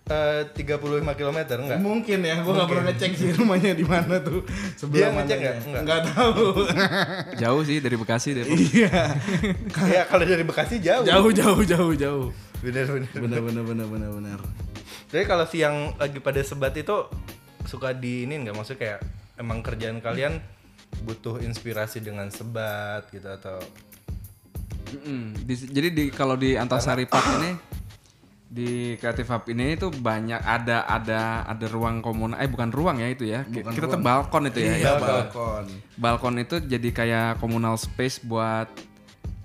[0.05, 1.79] Eh 35 km enggak?
[1.79, 4.45] Mungkin ya, gua nggak pernah ngecek sih rumahnya di mana tuh.
[4.45, 5.37] Dia Sebelah ngecek mananya.
[5.41, 5.55] nggak?
[5.61, 5.81] Nggak.
[5.81, 6.45] Nggak tahu.
[7.41, 8.93] jauh sih dari Bekasi deh Iya.
[9.93, 11.05] ya kalau dari Bekasi jauh.
[11.05, 12.25] Jauh jauh jauh jauh.
[12.61, 13.09] Bener bener.
[13.13, 14.39] Benar benar benar benar benar.
[15.05, 16.97] Jadi kalau siang lagi pada sebat itu
[17.65, 18.99] suka di ini nggak maksudnya kayak
[19.35, 20.39] emang kerjaan kalian
[21.01, 23.59] butuh inspirasi dengan sebat gitu atau
[24.87, 25.33] Mm-mm.
[25.43, 27.51] Di- jadi di kalau di Antasari Park ini
[28.45, 33.09] di Creative Hub ini itu banyak ada ada ada ruang komunal eh bukan ruang ya
[33.09, 34.93] itu ya Bukan kita tuh balkon itu ya Iya, ya.
[34.95, 35.65] balkon.
[35.97, 38.69] balkon itu jadi kayak communal space buat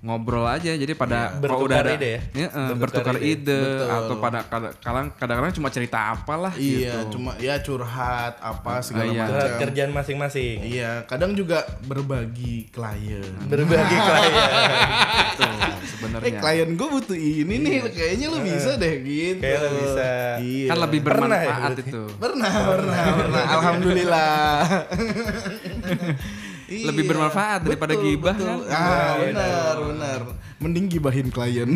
[0.01, 2.19] ngobrol aja jadi pada kalau Bertukar udah ada ide ya?
[2.33, 3.31] Iya, eh, Bertukar bertukar ide.
[3.37, 3.85] ide, Betul.
[3.87, 4.39] atau pada
[4.73, 7.13] kadang kadang-kadang cuma cerita apalah Iya, gitu.
[7.15, 9.21] cuma ya curhat apa segala iya.
[9.21, 9.29] macam.
[9.31, 13.29] Curhat kerjaan masing-masing Iya, kadang juga berbagi klien.
[13.45, 14.33] berbagi klien
[15.31, 19.37] Gitu, Eh sebenarnya klien gue butuh ini nih, kayaknya lu bisa deh gitu.
[19.39, 20.09] Kayak lu bisa.
[20.41, 20.67] Iya.
[20.67, 23.43] kan lebih Pernah ya bermanfaat itu Pernah, pernah, pernah.
[23.55, 24.49] Alhamdulillah.
[26.71, 28.47] Iya, Lebih bermanfaat daripada betul, gibah betul.
[28.63, 28.71] kan?
[28.71, 30.19] Ah, benar, benar.
[30.57, 31.67] Mending gibahin klien.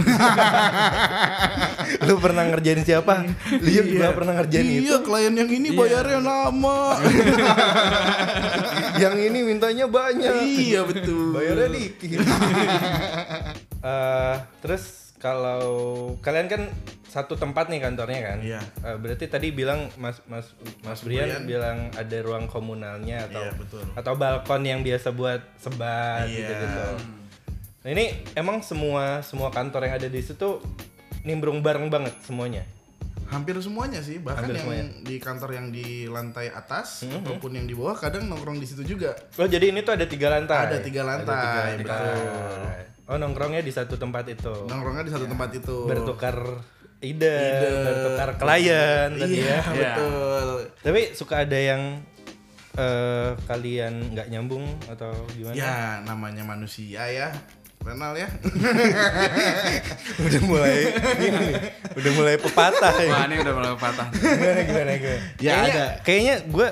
[2.01, 3.25] lu pernah ngerjain siapa
[3.59, 6.95] dia juga pernah ngerjain itu Iya, klien yang ini bayarnya lama.
[8.95, 11.33] yang ini mintanya banyak iya, betul.
[11.33, 12.19] bayarnya dikit
[13.85, 15.63] Eh, terus kalau
[16.19, 16.61] kalian kan
[17.15, 18.59] satu tempat nih kantornya kan Iya.
[18.83, 20.51] Eh, berarti tadi bilang mas mas
[20.83, 21.43] mas, Brian, Brian.
[21.47, 23.83] bilang ada ruang komunalnya atau Iya, betul.
[23.95, 26.35] atau balkon yang biasa buat sebat Iya.
[26.43, 26.85] gitu gitu
[27.85, 30.59] nah ini emang semua semua kantor yang ada di situ
[31.23, 32.67] nimbrung bareng banget semuanya
[33.25, 34.85] Hampir semuanya sih, bahkan Hampir yang semuanya.
[34.85, 38.85] Hmm, di kantor yang di lantai atas ataupun yang di bawah kadang nongkrong di situ
[38.85, 39.17] juga.
[39.41, 40.69] Oh jadi ini tuh ada tiga lantai.
[40.69, 42.15] Ada tiga lantai, betul.
[43.05, 44.69] Oh nongkrongnya di satu tempat itu.
[44.69, 45.89] Nongkrongnya di satu tempat itu.
[45.89, 46.37] Bertukar
[46.99, 47.37] ide,
[47.83, 49.93] bertukar klien tadi Iya, ya.
[49.95, 50.47] betul.
[50.81, 51.81] Tapi suka ada yang
[52.75, 55.55] eh, kalian nggak nyambung atau gimana?
[55.55, 57.29] Ya, namanya manusia ya.
[57.85, 58.25] Renal ya.
[60.25, 60.89] udah mulai
[61.21, 61.53] ini
[61.93, 63.13] udah mulai pepatah ya.
[63.13, 64.09] Wah ini udah mulai patah.
[64.09, 65.21] gimana gimana gimana?
[65.37, 65.85] Ya, kayaknya, ada.
[66.01, 66.67] Kayaknya gue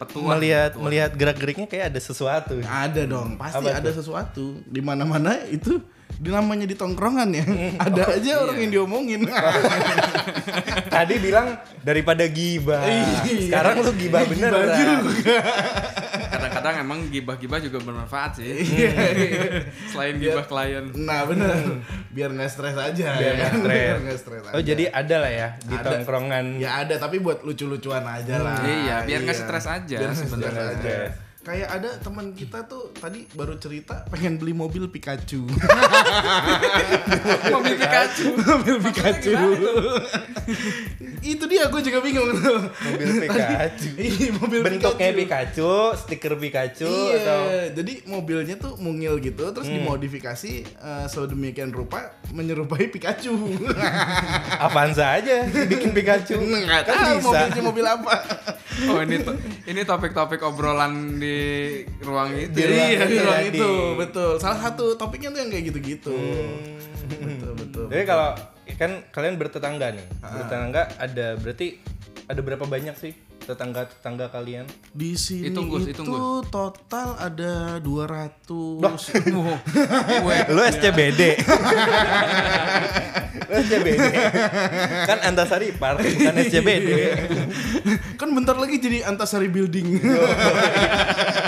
[0.00, 2.56] Petuah, melihat melihat gerak geriknya kayak ada sesuatu.
[2.64, 4.56] ada dong, pasti Apa ada sesuatu.
[4.64, 5.76] Di mana-mana itu
[6.16, 7.44] di namanya di tongkrongan ya.
[7.86, 9.28] ada aja orang yang diomongin.
[10.96, 12.80] Tadi bilang daripada gibah.
[12.80, 13.52] Iya.
[13.52, 14.50] Sekarang lu gibah bener.
[16.60, 18.52] Kadang-kadang emang gibah-gibah juga bermanfaat sih.
[18.60, 18.92] Iya.
[19.90, 20.84] Selain gibah klien.
[20.94, 21.80] nah, bener.
[22.10, 23.08] Biar nggak stres aja.
[23.16, 23.58] Biar ya nggak kan?
[23.58, 23.74] stres.
[23.74, 24.54] Biar nggak stres aja.
[24.54, 25.84] Oh jadi ada lah ya di Ada.
[25.86, 26.46] tongkrongan.
[26.56, 28.60] Ya ada, tapi buat lucu-lucuan aja lah.
[28.60, 30.64] Iya, biar nggak stres aja Biar nggak stres sebenarnya.
[30.76, 30.96] aja.
[31.50, 35.42] Kayak ada teman kita tuh tadi baru cerita pengen beli mobil Pikachu.
[37.50, 38.24] Mobil Pikachu.
[38.38, 39.34] mobil Pikachu.
[41.20, 42.58] Itu dia gue juga bingung tuh.
[42.86, 43.88] Mobil Pikachu.
[44.00, 47.40] Iya, mobil Bentuknya Pikachu, stiker Pikachu Iya, atau
[47.74, 49.74] jadi mobilnya tuh mungil gitu, terus Hmm.
[49.76, 53.34] dimodifikasi eh, sedemikian rupa menyerupai Pikachu.
[54.60, 56.36] Avanza aja bikin Pikacu.
[56.38, 57.26] Nggak Kan tahu bisa.
[57.26, 58.12] mobilnya mobil apa.
[58.86, 61.39] Oh ini to- ini topik-topik obrolan di
[62.02, 62.52] ruang itu.
[62.56, 64.32] Di ruang iya, di ruang itu, betul.
[64.42, 66.14] Salah satu topiknya tuh yang kayak gitu-gitu.
[66.16, 66.78] Hmm.
[67.10, 67.84] Betul, betul.
[67.90, 68.28] Jadi kalau
[68.78, 71.76] kan kalian bertetangga nih, bertetangga ada berarti
[72.30, 73.12] ada berapa banyak sih
[73.50, 74.64] tetangga-tetangga kalian?
[74.90, 76.46] Di sini Hitung, Gus, itu Gus.
[76.48, 78.46] total ada 200.
[78.78, 78.96] Wow.
[80.20, 81.20] Gue- Lu SCBD.
[83.42, 83.98] Lu SCBD.
[85.04, 86.88] kan Antasari Park bukan SCBD.
[88.20, 89.98] kan bentar lagi jadi Antasari Building.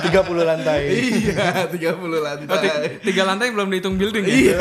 [0.03, 0.11] 30
[0.43, 0.81] lantai.
[0.91, 2.99] iya, 30 Oh, lantai.
[2.99, 4.35] ti- tiga lantai belum dihitung building ya?
[4.35, 4.59] Iya.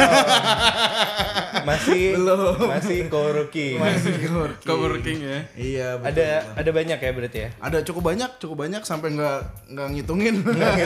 [1.64, 2.58] Masih Belum.
[2.68, 3.76] masih co-working.
[3.78, 4.14] Masih
[4.62, 5.40] Coworking ya.
[5.54, 6.10] Iya, betul.
[6.14, 7.50] Ada ada banyak ya berarti ya.
[7.58, 9.38] Ada cukup banyak, cukup banyak sampai nggak
[9.72, 10.36] nggak ngitungin.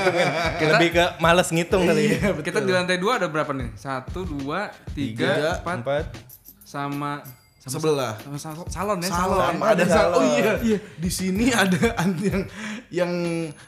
[0.71, 2.09] Lebih ke males ngitung kali ya.
[2.17, 2.43] Iya, betul.
[2.45, 3.69] Kita di lantai dua ada berapa nih?
[3.75, 6.05] Satu, dua, tiga, Tiga, empat, Empat.
[6.63, 7.21] sama
[7.65, 8.13] sama Sebelah.
[8.21, 10.13] sama sal- salon ya salon, Ada ada salon.
[10.13, 10.37] Oh salon.
[10.37, 10.77] iya, iya.
[10.95, 12.39] Di sini ada an- yang
[12.93, 13.11] yang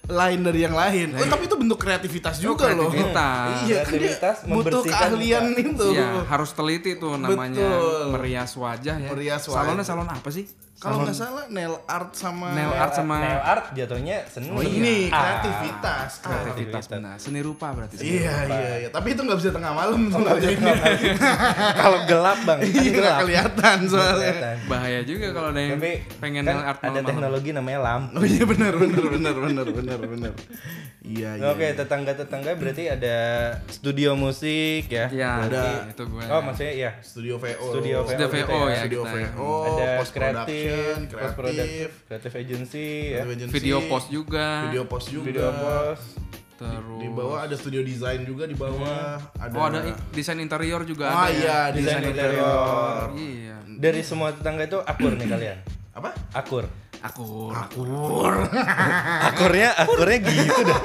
[0.05, 1.17] lain dari yang lain.
[1.17, 2.93] Oh, tapi itu bentuk kreativitas juga loh.
[2.93, 3.65] kreativitas.
[3.65, 4.53] Iya, kan Kreativitas butuh
[4.85, 5.87] membersihkan keahlian itu.
[5.91, 8.13] Iya, harus teliti tuh namanya Betul.
[8.13, 9.09] merias wajah ya.
[9.09, 10.45] Merias Salonnya salon apa sih?
[10.77, 14.45] Kalau nggak salah nail art sama Nail art sama Nail art jatuhnya seni.
[14.47, 15.41] Oh, ini Ah.
[15.41, 16.21] kreativitas.
[16.21, 17.17] kreativitas benar.
[17.17, 17.97] Seni rupa berarti.
[17.97, 18.89] Iya, iya, iya.
[18.89, 20.53] Tapi itu nggak bisa tengah malam sebenarnya.
[21.81, 23.19] Kalau gelap bang, kan Iya, gelap.
[23.19, 24.13] kelihatan soalnya.
[24.31, 24.55] Kelihatan.
[24.67, 27.07] Bahaya juga kalau ada yang Tapi pengen kan nail art ada malam-malam.
[27.09, 28.13] teknologi namanya lampu.
[28.13, 30.33] Oh iya benar benar benar benar benar benar.
[31.01, 31.45] Iya iya.
[31.47, 33.15] Oke, tetangga-tetangga berarti ada
[33.67, 35.07] studio musik ya.
[35.07, 35.63] Iya, ada.
[35.87, 36.23] itu gue.
[36.27, 36.91] Oh, maksudnya ya.
[36.99, 37.65] Studio VO.
[37.71, 38.11] Studio VO.
[38.11, 39.01] Studio gitu VO ya Studio.
[39.01, 39.87] VO, ada
[40.69, 43.21] post kreatif, post kreatif, kreatif agency ya.
[43.23, 44.67] agency, Video post juga.
[44.67, 45.25] Video post juga.
[45.25, 46.05] Video post.
[46.57, 49.21] Terus Di bawah ada studio desain juga di bawah.
[49.37, 51.29] Ada Oh, ada desain interior juga Oh ada.
[51.29, 51.57] iya, ya.
[51.69, 52.33] Desain desain interior.
[52.33, 53.05] interior.
[53.13, 53.55] Iya.
[53.77, 55.57] Dari semua tetangga itu akur nih kalian.
[55.93, 56.09] Apa?
[56.33, 56.65] Akur.
[57.07, 57.55] Akur.
[57.55, 58.33] Akur.
[59.31, 60.81] Akurnya akurnya gitu dah.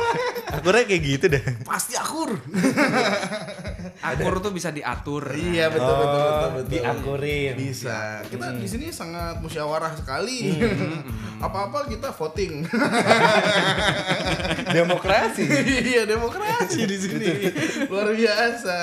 [0.55, 1.43] Akurnya kayak gitu dah.
[1.67, 2.31] Pasti akur.
[4.09, 5.35] Akur tuh bisa diatur.
[5.35, 6.71] iya betul betul betul betul.
[6.71, 7.55] Diakurin.
[7.59, 8.23] Bisa.
[8.31, 10.63] Kita di sini sangat musyawarah sekali.
[11.47, 12.63] Apa-apa kita voting.
[14.71, 15.43] Demokrasi.
[15.91, 17.31] iya demokrasi di sini.
[17.91, 18.79] Luar biasa.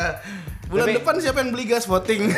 [0.70, 2.30] Bulan Tapi- depan siapa yang beli gas voting?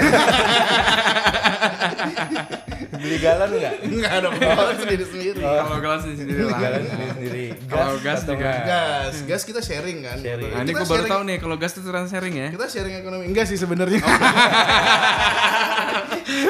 [2.92, 3.74] Beli galon enggak?
[3.82, 5.42] Enggak ada apa sendiri sendiri.
[5.42, 6.60] Kalau sini Beli lah.
[6.60, 7.46] galon sendiri-sendiri.
[7.66, 8.52] Kalau gas juga.
[8.62, 10.18] Gas, gas kita sharing kan.
[10.22, 10.52] Sharing.
[10.54, 12.48] Nah, ini gue baru tahu nih kalau gas itu trans sharing ya.
[12.54, 14.00] Kita sharing ekonomi enggak sih sebenarnya.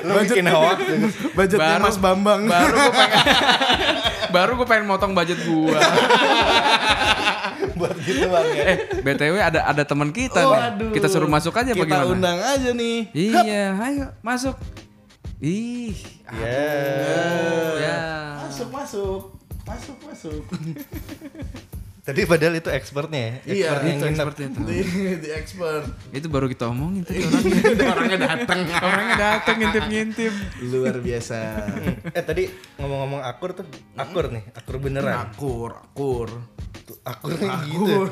[0.03, 0.77] Lu bikin hoax.
[1.31, 2.41] Budgetnya Baru- Mas Bambang.
[2.45, 3.21] Baru gue pengen
[4.31, 5.75] baru gue pengen motong budget gua.
[7.79, 8.63] buat gitu bang ya.
[8.65, 10.61] eh, BTW ada ada teman kita Oh, nih.
[10.67, 10.91] aduh.
[10.91, 12.09] Kita suruh masuk aja Kita bagaimana?
[12.09, 12.97] undang aja nih.
[13.11, 14.55] Iya, ayo masuk.
[15.37, 15.97] Ih,
[16.31, 16.63] Ya.
[17.75, 17.97] ya.
[18.41, 19.21] Masuk, masuk.
[19.61, 20.41] Masuk, masuk.
[22.01, 23.33] Tadi padahal itu expertnya ya.
[23.45, 24.17] Iya, Expert yang itu nginep.
[24.17, 24.59] Seperti itu.
[24.63, 24.77] di,
[25.17, 25.83] di expert.
[26.09, 27.61] Itu baru kita omongin tadi orangnya.
[27.87, 28.59] Orangnya datang.
[28.65, 30.33] Orangnya datang ngintip-ngintip.
[30.67, 31.37] Luar biasa.
[32.09, 35.29] Eh tadi ngomong-ngomong akur tuh, akur nih, akur beneran.
[35.29, 36.29] Akur, akur.
[37.01, 37.93] Tuh, Akurnya gitu.
[37.97, 38.09] Akur.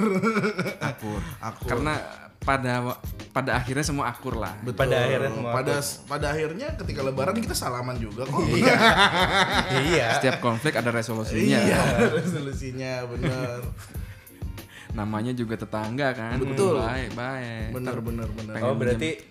[0.81, 1.21] Akur.
[1.37, 1.67] Akur.
[1.69, 1.93] Karena
[2.41, 2.97] pada
[3.29, 4.57] pada akhirnya semua akur lah.
[4.65, 4.81] Betul.
[4.81, 5.73] Pada akhirnya semua pada
[6.09, 8.41] pada akhirnya ketika lebaran kita salaman juga kok.
[9.85, 10.09] iya.
[10.17, 11.59] Setiap konflik ada resolusinya.
[11.61, 11.81] Iya,
[12.17, 13.61] resolusinya bener.
[14.97, 16.41] Namanya juga tetangga kan.
[16.41, 16.81] Betul.
[16.81, 17.69] Baik, baik.
[17.77, 18.53] Bener bener bener.
[18.65, 19.21] Oh berarti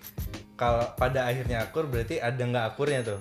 [0.55, 3.21] kalau pada akhirnya akur berarti ada nggak akurnya tuh?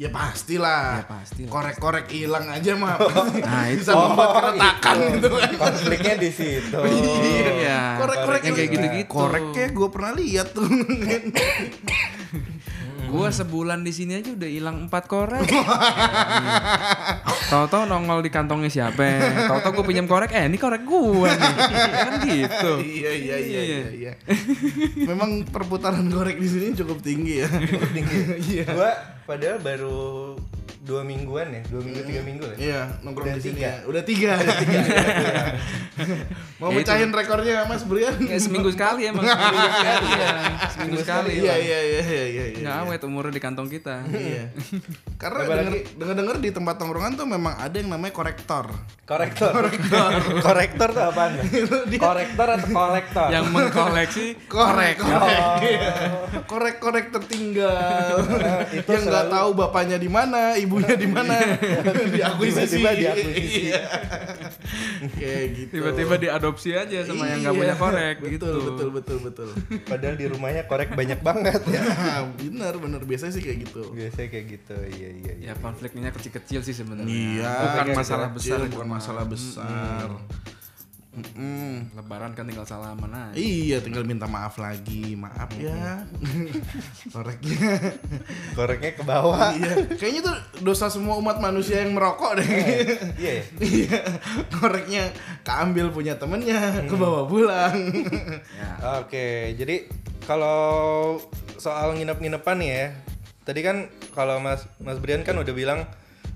[0.00, 1.04] Ya pastilah.
[1.04, 1.52] Ya, pastilah.
[1.52, 2.96] Korek-korek hilang aja mah.
[3.44, 3.84] Nah, itu.
[3.84, 5.12] bisa membuat keretakan itu.
[5.12, 5.52] gitu kan.
[5.60, 6.78] Konfliknya di situ.
[7.60, 8.00] Iya.
[8.00, 9.12] Korek-korek Yang kayak gitu-gitu.
[9.12, 10.64] Koreknya gue pernah lihat tuh.
[13.10, 15.42] Gua sebulan di sini aja udah hilang empat korek.
[17.50, 19.02] Tahu-tahu nongol di kantongnya siapa?
[19.50, 21.54] Tahu-tahu gue pinjam korek, eh ini korek gua nih.
[21.90, 22.72] kan gitu.
[23.02, 23.88] iya iya iya iya.
[23.90, 24.12] iya.
[25.10, 27.50] Memang perputaran korek di sini cukup tinggi ya.
[27.96, 28.18] tinggi.
[28.38, 28.70] Iya.
[28.70, 28.90] Gua
[29.26, 30.38] padahal baru
[30.80, 32.56] dua mingguan ya, dua minggu tiga minggu lah.
[32.56, 33.68] Iya, nongkrong Udah di sini tiga.
[33.68, 33.74] ya.
[33.84, 34.32] Udah tiga.
[34.40, 34.80] Udah tiga.
[36.60, 38.16] Mau Ya, mecahin rekornya Mas Brian.
[38.20, 39.24] Ya, seminggu sekali emang.
[39.28, 40.06] Seminggu sekali.
[40.08, 40.28] Iya,
[40.72, 41.30] seminggu sekali.
[41.36, 42.44] Iya iya iya iya iya.
[42.52, 42.60] iya.
[42.64, 44.04] Nggak awet umurnya di kantong kita.
[44.08, 44.44] Iya.
[45.16, 45.80] Karena denger, lagi?
[45.96, 48.68] denger-denger di tempat tongkrongan tuh memang ada yang namanya korektor.
[49.04, 49.52] Korektor.
[50.40, 51.32] Korektor tuh apaan?
[51.96, 53.28] Korektor atau kolektor?
[53.28, 55.40] Yang mengkoleksi Korek, korek.
[55.40, 55.56] Oh.
[55.60, 55.92] Iya.
[56.44, 58.20] Korek-korek tertinggal.
[58.72, 61.34] Itu yang nggak tahu bapaknya di mana, ibunya di mana.
[62.06, 62.78] Diakuisisi.
[62.78, 63.60] Tiba-tiba diakuisisi.
[63.66, 63.82] Iya.
[65.10, 65.72] Kayak gitu.
[65.74, 67.60] tiba-tiba diadopsi aja sama yang nggak Iya.
[67.66, 68.48] punya korek betul, gitu.
[68.70, 69.48] Betul, betul, betul,
[69.82, 71.82] Padahal di rumahnya korek banyak banget ya.
[72.38, 73.00] bener, bener.
[73.02, 73.82] Biasanya sih kayak gitu.
[73.90, 74.76] Biasanya kayak gitu.
[74.76, 75.50] Iya iya iya.
[75.50, 77.10] Ya konfliknya kecil-kecil sih sebenarnya.
[77.10, 78.70] Iya, Bukan masalah kecil, besar.
[78.70, 80.06] bukan masalah besar.
[81.10, 81.90] Mm-mm.
[81.98, 83.34] Lebaran kan tinggal salaman aja.
[83.34, 85.18] Iya, tinggal minta maaf lagi.
[85.18, 86.06] Maaf ya.
[87.14, 87.58] Koreknya.
[88.54, 89.50] Koreknya ke bawah.
[89.58, 92.46] iya, kayaknya tuh dosa semua umat manusia yang merokok deh.
[93.18, 93.32] Iya.
[93.42, 93.44] ya?
[93.80, 94.00] Iya,
[94.54, 95.10] koreknya
[95.42, 97.74] keambil punya temennya, kebawa pulang.
[98.54, 99.02] Ya.
[99.02, 99.90] Oke, jadi
[100.30, 101.18] kalau
[101.58, 102.86] soal nginep-nginepan nih ya,
[103.42, 105.90] tadi kan kalau Mas Mas Brian kan udah bilang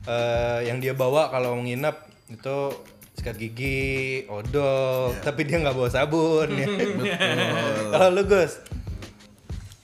[0.09, 1.95] eh, yang dia bawa kalau nginep
[2.33, 2.57] itu
[3.15, 6.67] sikat gigi, odol, tapi dia nggak bawa sabun ya.
[7.91, 8.59] Kalau lu Gus,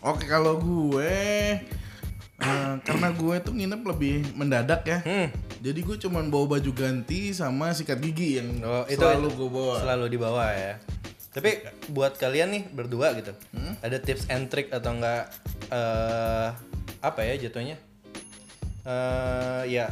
[0.01, 1.13] Oke, kalau gue
[2.41, 4.99] eh, karena gue tuh nginep lebih mendadak ya.
[5.05, 5.29] hmm,
[5.61, 9.75] Jadi gue cuman bawa baju ganti sama sikat gigi yang oh, itu selalu gue bawa.
[9.79, 10.75] selalu dibawa ya.
[11.31, 11.63] Tapi
[11.93, 13.31] buat kalian nih berdua gitu,
[13.85, 15.31] ada tips and trick atau enggak
[15.71, 16.49] eh
[16.99, 17.77] apa ya jatuhnya?
[18.81, 19.87] eh ya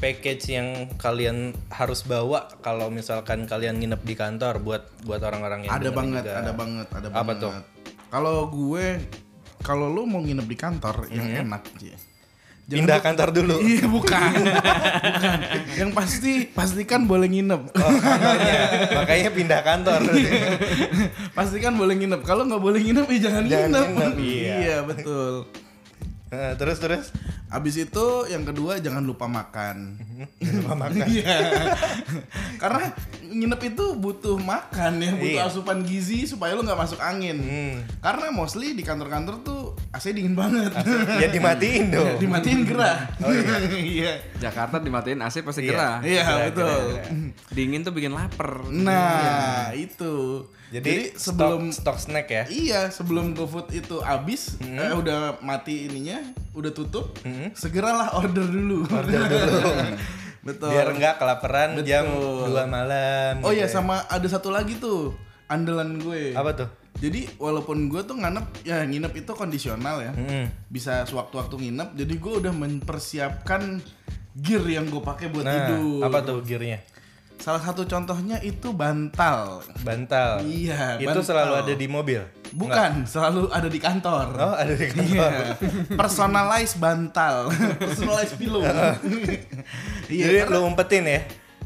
[0.00, 5.72] package yang kalian harus bawa kalau misalkan kalian nginep di kantor buat buat orang-orang yang
[5.76, 6.40] ada banget, juga.
[6.40, 7.36] ada banget, ada Apa banget.
[7.38, 7.52] tuh?
[8.08, 8.86] Kalau gue
[9.60, 11.96] kalau lu mau nginep di kantor yang enak aja.
[12.70, 13.56] Pindah kantor dulu.
[13.66, 14.30] Iya bukan.
[14.30, 15.38] bukan.
[15.74, 17.62] Yang pasti pastikan boleh nginep.
[17.66, 17.92] Oh.
[18.94, 20.00] Makanya pindah kantor.
[21.36, 22.22] pastikan boleh nginep.
[22.22, 23.86] Kalau nggak boleh nginep ya jangan, Jangan nginep.
[23.90, 24.76] nginep, iya.
[24.86, 25.50] betul.
[26.30, 27.10] Nah, terus terus
[27.50, 29.98] Abis itu yang kedua jangan lupa makan.
[30.62, 31.02] lupa makan.
[31.02, 31.34] Iya.
[32.62, 35.50] Karena nginep itu butuh makan ya, butuh Iya.
[35.50, 37.42] asupan gizi supaya lu nggak masuk angin.
[37.42, 37.76] Hmm.
[37.98, 40.70] Karena mostly di kantor-kantor tuh AC dingin banget.
[41.18, 42.22] Ya dimatiin dong.
[42.22, 43.10] Dimatiin gerah.
[43.74, 44.22] iya.
[44.38, 45.70] Jakarta dimatiin AC pasti Iya.
[45.74, 45.96] gerah.
[46.06, 46.82] Iya, Gerah, betul.
[46.94, 47.06] gerah,
[47.50, 48.62] Dingin tuh bikin lapar.
[48.70, 50.46] Nah, itu.
[50.70, 52.44] Jadi, sebelum stok, stok snack ya.
[52.46, 57.10] Iya, sebelum GoFood itu habis, eh, udah mati ininya, udah tutup,
[57.52, 58.86] segeralah order dulu.
[58.86, 59.58] Order dulu.
[60.46, 60.72] Betul.
[60.72, 62.56] Biar enggak kelaparan jam Betul.
[62.56, 63.34] 2 malam.
[63.42, 65.12] Oh gitu ya, sama ada satu lagi tuh
[65.46, 66.32] andalan gue.
[66.32, 66.68] Apa tuh?
[66.96, 70.48] Jadi walaupun gue tuh nginep, ya nginep itu kondisional ya, Hmm.
[70.68, 71.88] bisa sewaktu-waktu nginep.
[71.94, 73.80] Jadi gue udah mempersiapkan
[74.32, 76.00] gear yang gue pakai buat Nah, tidur.
[76.04, 76.80] apa tuh gearnya?
[77.40, 79.64] Salah satu contohnya itu bantal.
[79.80, 80.44] Bantal.
[80.44, 81.24] Iya, Itu bantal.
[81.24, 82.20] selalu ada di mobil.
[82.52, 84.26] Bukan, selalu ada di kantor.
[84.36, 85.32] Oh, ada di kantor.
[85.32, 85.54] Iya,
[85.96, 87.48] personalize bantal,
[87.80, 88.60] personalize pillow.
[90.10, 91.20] iya, Jadi karena lu umpetin ya.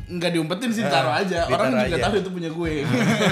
[0.05, 1.49] nggak diumpetin sih, taruh aja.
[1.49, 2.05] Orang ditaruh juga aja.
[2.05, 2.73] tahu itu punya gue.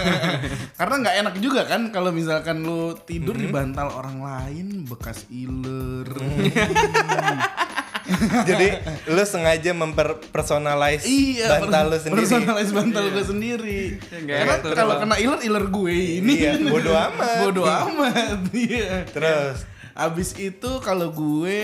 [0.81, 6.09] karena nggak enak juga kan kalau misalkan lu tidur di bantal orang lain bekas iler.
[8.51, 8.67] Jadi
[9.09, 12.19] lu sengaja memperpersonalize iya, bantal lu sendiri.
[12.23, 13.81] personalize bantal gue sendiri.
[13.99, 16.33] nggak Karena enak tuh kalau kena iler, iler gue ini.
[16.43, 17.37] Iya, bodo amat.
[17.47, 18.39] bodo amat.
[18.53, 19.07] Iya.
[19.11, 19.59] Terus
[19.93, 21.61] Abis itu kalau gue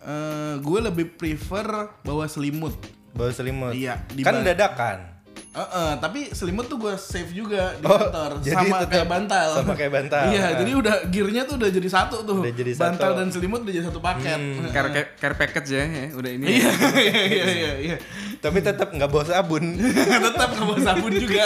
[0.00, 2.76] eh, gue lebih prefer bawa selimut.
[3.16, 3.72] bawa selimut.
[3.72, 5.15] Iya, kan dadakan.
[5.56, 9.48] Eh, eh, tapi selimut tuh gue save juga di Oh, kantor jadi sama kayak bantal.
[9.56, 10.22] sama kayak bantal.
[10.28, 10.50] Iya, Ah.
[10.60, 12.44] jadi udah gearnya tuh udah jadi satu tuh.
[12.44, 13.18] Udah jadi bantal satu.
[13.18, 14.36] dan selimut udah jadi satu paket.
[14.68, 16.06] Care, care, care package ya, ya.
[16.12, 16.44] udah ini.
[16.52, 16.70] Iya,
[17.08, 17.96] iya, iya, iya, iya.
[18.36, 19.64] Tapi tetap nggak bawa sabun.
[20.28, 21.44] Tetap nggak bawa sabun juga.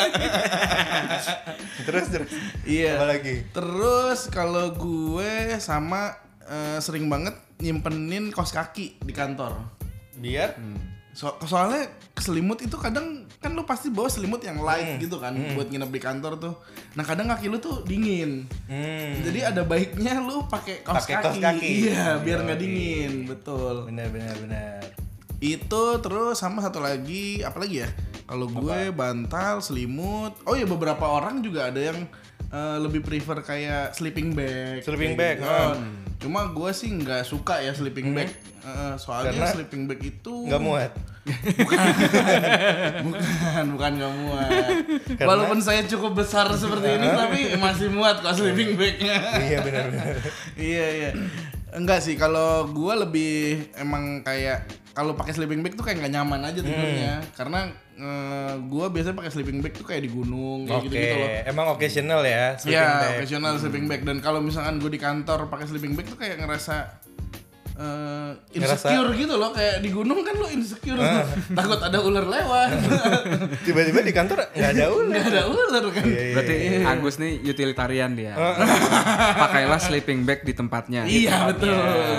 [1.87, 2.31] terus terus.
[2.65, 2.99] Iya.
[2.99, 3.35] Apa lagi?
[3.49, 9.55] Terus kalau gue sama eh, sering banget nyimpenin kaos kaki di kantor.
[10.17, 10.59] Biar
[11.11, 15.67] So- soalnya selimut itu kadang kan lu pasti bawa selimut yang light gitu kan buat
[15.67, 16.55] nginep di kantor tuh.
[16.93, 18.45] Nah kadang kaki lu tuh dingin.
[18.69, 19.25] hmm.
[19.25, 21.25] Jadi ada baiknya lu pakai kaos, Pakai kaki.
[21.25, 21.73] kaos kaki.
[21.87, 23.89] Iya, biar nggak dingin, betul.
[23.89, 24.81] benar benar benar.
[25.39, 27.89] Itu terus sama satu lagi apa lagi ya?
[28.29, 30.37] Kalau gue bantal, selimut.
[30.45, 32.07] Oh ya beberapa orang juga ada yang
[32.47, 34.85] eh, lebih prefer kayak sleeping bag.
[34.85, 35.51] Sleeping bag, gitu.
[36.21, 38.29] Cuma gue sih nggak suka ya sleeping bag.
[38.61, 40.93] Eh, soalnya Karena sleeping bag itu Nggak muat.
[43.01, 44.51] bukan bukan nggak muat.
[45.21, 49.17] Walaupun saya cukup besar seperti ini tapi masih muat kok sleeping bagnya.
[49.41, 50.17] iya benar benar.
[50.57, 51.11] iya iya.
[51.71, 56.41] Enggak sih kalau gua lebih emang kayak kalau pakai sleeping bag tuh kayak nggak nyaman
[56.43, 57.61] aja tidurnya karena
[57.95, 61.29] eh, gua biasanya pakai sleeping bag tuh kayak di gunung kayak Oke, gitu-gitu loh.
[61.47, 63.11] emang occasional ya sleeping Iya, bag.
[63.17, 66.75] occasional sleeping bag dan kalau misalkan gue di kantor pakai sleeping bag tuh kayak ngerasa
[67.81, 71.25] eh, insecure gitu loh kayak di gunung kan lo insecure Ah.
[71.57, 72.69] takut ada ular lewat
[73.67, 75.09] Tiba-tiba di kantor nggak ada ular.
[75.09, 76.35] nggak ada ular kan Iya, iya.
[76.35, 78.33] Berarti Agus nih utilitarian dia.
[79.43, 81.03] Pakailah sleeping bag di tempatnya.
[81.05, 81.73] iya betul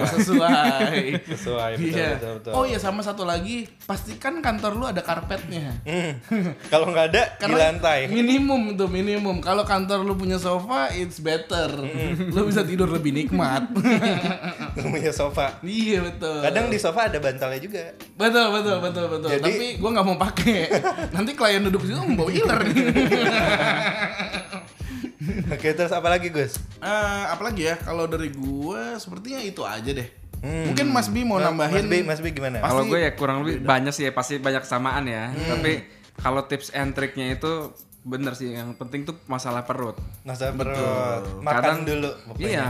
[0.09, 2.51] sesuai Sesuai betul, iya betul, betul.
[2.51, 6.13] oh iya sama satu lagi pastikan kantor lu ada karpetnya Hmm.
[6.67, 7.99] Kalau nggak ada di Karena lantai.
[8.07, 12.31] minimum tuh minimum kalau kantor lu punya sofa it's better Hmm.
[12.31, 13.67] lu bisa tidur lebih nikmat
[14.73, 15.50] punya sofa.
[15.61, 17.83] Iya betul Kadang di sofa ada bantalnya juga.
[18.13, 19.29] Betul betul betul betul.
[19.29, 20.57] Jadi- Tapi gue nggak mau pakai.
[21.15, 22.75] Nanti klien duduk situ membawa iler nih.
[25.51, 26.57] Oke, terus apa lagi, Gus?
[26.79, 30.09] Eh, apalagi ya kalau dari gue sepertinya itu aja deh.
[30.41, 31.77] Mungkin Mas Bi mau Nah, nambahin.
[31.77, 32.57] Mas B, Mas B gimana?
[32.57, 35.29] Pasti Kalau gue ya kurang lebih banyak sih ya pasti banyak kesamaan ya.
[35.29, 35.85] Tapi
[36.17, 37.69] kalau tips and triknya itu
[38.01, 39.93] bener sih yang penting tuh masalah perut.
[40.25, 41.21] Nasa perut.
[41.39, 42.09] Makan Kadang- dulu.
[42.27, 42.49] pokoknya.
[42.49, 42.69] Iya.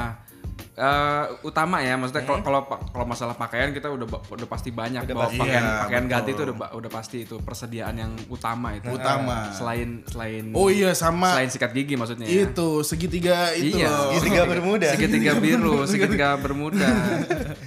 [0.81, 5.13] Eh, utama ya maksudnya kalau kalau kalau masalah pakaian kita udah udah pasti banyak Udah
[5.13, 5.37] bahwa pasti.
[5.37, 6.13] pakaian Iya, pakaian betul.
[6.17, 8.89] ganti itu udah udah pasti itu persediaan yang utama itu.
[8.89, 9.53] Utama.
[9.53, 12.25] Selain selain Oh iya sama selain sikat gigi maksudnya.
[12.25, 12.49] ya.
[12.49, 13.93] itu segitiga itu Iya.
[13.93, 14.09] loh.
[14.11, 14.87] Segitiga bermuda.
[14.89, 16.87] segitiga biru, segitiga bermuda.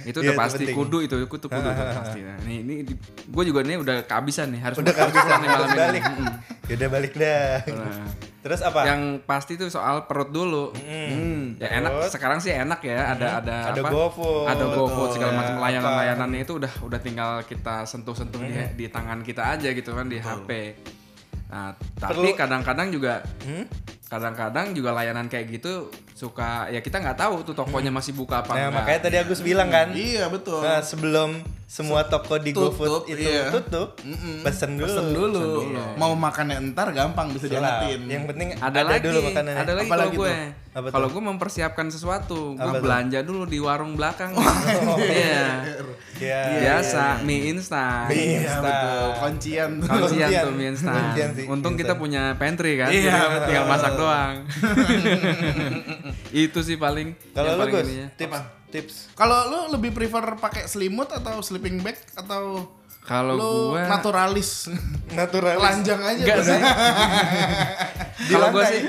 [0.03, 0.75] itu Iya, udah itu pasti penting.
[0.75, 2.19] kudu itu, itu kudu, kudu itu pasti.
[2.19, 5.99] Nah, ini ini gue juga nih udah kehabisan nih, harus Udah kehabisan nih malam ini.
[6.67, 7.63] Yaudah balik dah.
[7.65, 8.85] Nah, Terus apa?
[8.85, 10.69] yang pasti tuh soal perut dulu.
[10.75, 11.57] Hmm.
[11.57, 13.89] Ya enak, sekarang sih enak ya, ada ada Ada apa?
[13.89, 14.45] GoFood.
[14.47, 19.21] Ada GoFood segala Ya, macam layanan-layanannya itu udah udah tinggal kita sentuh-sentuh di, di tangan
[19.21, 20.49] kita aja gitu kan di HP.
[21.45, 23.65] Nah, tapi kadang-kadang juga Hmm?
[24.05, 28.49] kadang-kadang juga layanan kayak gitu suka ya kita nggak tahu tuh tokonya masih buka apa
[28.49, 28.75] Nah, enggak.
[28.77, 29.91] makanya tadi Agus bilang kan.
[29.91, 30.63] Iya betul.
[30.63, 31.29] Nah, sebelum
[31.67, 33.49] semua toko di Tutup, GoFood itu iya.
[33.49, 33.99] tutup,
[34.39, 34.85] pesen dulu.
[34.87, 35.43] Pesen dulu.
[35.97, 38.05] Mau makannya entar gampang bisa diangetin.
[38.05, 39.59] Yang penting ada, lagi dulu makanannya.
[39.59, 40.31] ada lagi kalau gue
[40.85, 44.35] kalau gue mempersiapkan sesuatu gue belanja dulu di warung belakang
[45.01, 45.63] iya
[46.15, 46.47] Ya.
[46.79, 48.63] biasa mie instan Mie Iya instan.
[48.63, 49.07] betul.
[49.17, 49.71] Kuncian.
[49.81, 51.11] Kuncian tuh mie instan
[51.47, 54.35] untung kita punya pantry kan Iya, tinggal masak doang
[56.33, 58.39] itu sih paling Kalau yang lu Gus, tips
[58.75, 58.95] tips.
[59.15, 62.67] Kalau lu lebih prefer pakai selimut atau sleeping bag atau
[63.05, 63.37] Kalau
[63.69, 64.65] gua- naturalis?
[65.09, 65.61] Naturalis.
[65.61, 66.17] Telanjang aja.
[66.19, 66.59] enggak sih
[68.17, 68.71] Di kalau gue lantai.
[68.71, 68.81] sih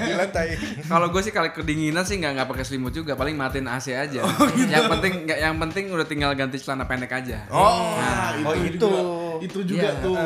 [0.00, 0.46] di lantai.
[0.84, 4.24] kalau gue sih kalau kedinginan sih nggak nggak pakai selimut juga paling matiin AC aja
[4.66, 7.94] yang penting nggak yang penting udah tinggal ganti celana pendek aja Oh,
[8.34, 8.74] itu, Oh, itu.
[8.80, 9.00] juga.
[9.36, 10.00] Itu juga Iya.
[10.00, 10.16] tuh.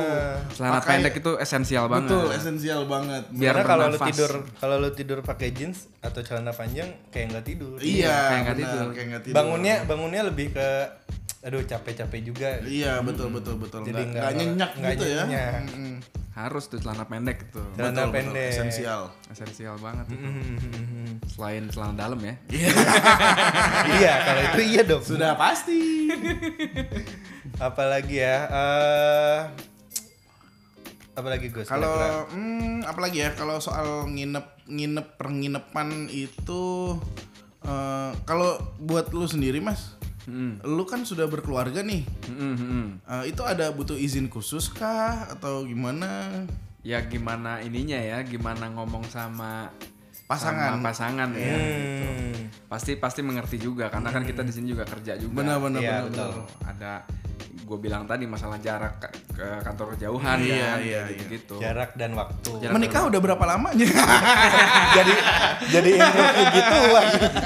[0.50, 3.22] celana Pakai- pendek itu esensial banget Betul, esensial banget.
[3.30, 7.44] Biar Karena kalau lu tidur kalau lu tidur pakai jeans atau celana panjang kayak nggak
[7.44, 7.76] tidur.
[7.78, 8.86] Iya, kayak nggak benar, tidur.
[8.90, 9.36] kayak nggak tidur.
[9.36, 10.68] Bangunnya bangunnya lebih ke
[11.48, 12.61] aduh capek-capek juga.
[12.61, 13.80] Iya, betul betul betul.
[13.82, 15.24] Jadi Nggak, nyenyak nggak gitu ya.
[15.24, 15.52] nyenyak.
[15.66, 15.96] Mm-mm.
[16.38, 18.50] harus tuh celana pendek itu Celana Betul, betul, pendek.
[18.54, 19.02] Esensial.
[19.26, 20.22] esensial banget itu.
[20.22, 21.18] Hmm.
[21.26, 22.34] selain celana dalam ya
[23.98, 25.02] iya, kalau itu iya dong.
[25.02, 26.06] Sudah pasti.
[27.58, 28.37] Apalagi ya?
[28.46, 29.40] eh
[31.12, 31.66] apalagi Gus?
[31.66, 31.74] kira-kira?
[31.74, 36.94] Kalau hmm, apalagi ya kalau soal nginep nginep penginapan itu
[37.64, 39.97] eh, kalau buat lu sendiri Mas,
[40.28, 40.60] Mm-mm.
[40.68, 42.04] lu kan sudah berkeluarga nih.
[42.28, 42.86] Mm-mm, mm-mm.
[43.02, 46.44] Eh, itu ada butuh izin khusus kah atau gimana?
[46.78, 49.68] ya gimana ininya ya gimana ngomong sama
[50.24, 50.78] Pasangan.
[50.78, 52.06] sama pasangan ya gitu.
[52.06, 52.40] Hmm.
[52.64, 55.96] pasti pasti mengerti juga karena kan kita di sini juga kerja juga Benar benar Iya,
[56.06, 56.28] benar.
[56.30, 56.46] benar.
[56.64, 56.92] ada
[57.59, 61.54] gue bilang tadi masalah jarak ke, ke kantor kejauhan Iya, ya iya, gitu, gitu.
[61.59, 62.50] Jarak dan waktu.
[62.63, 63.88] Jarak Menikah udah berapa lamanya?
[64.96, 65.15] jadi
[65.69, 66.79] jadi interview gitu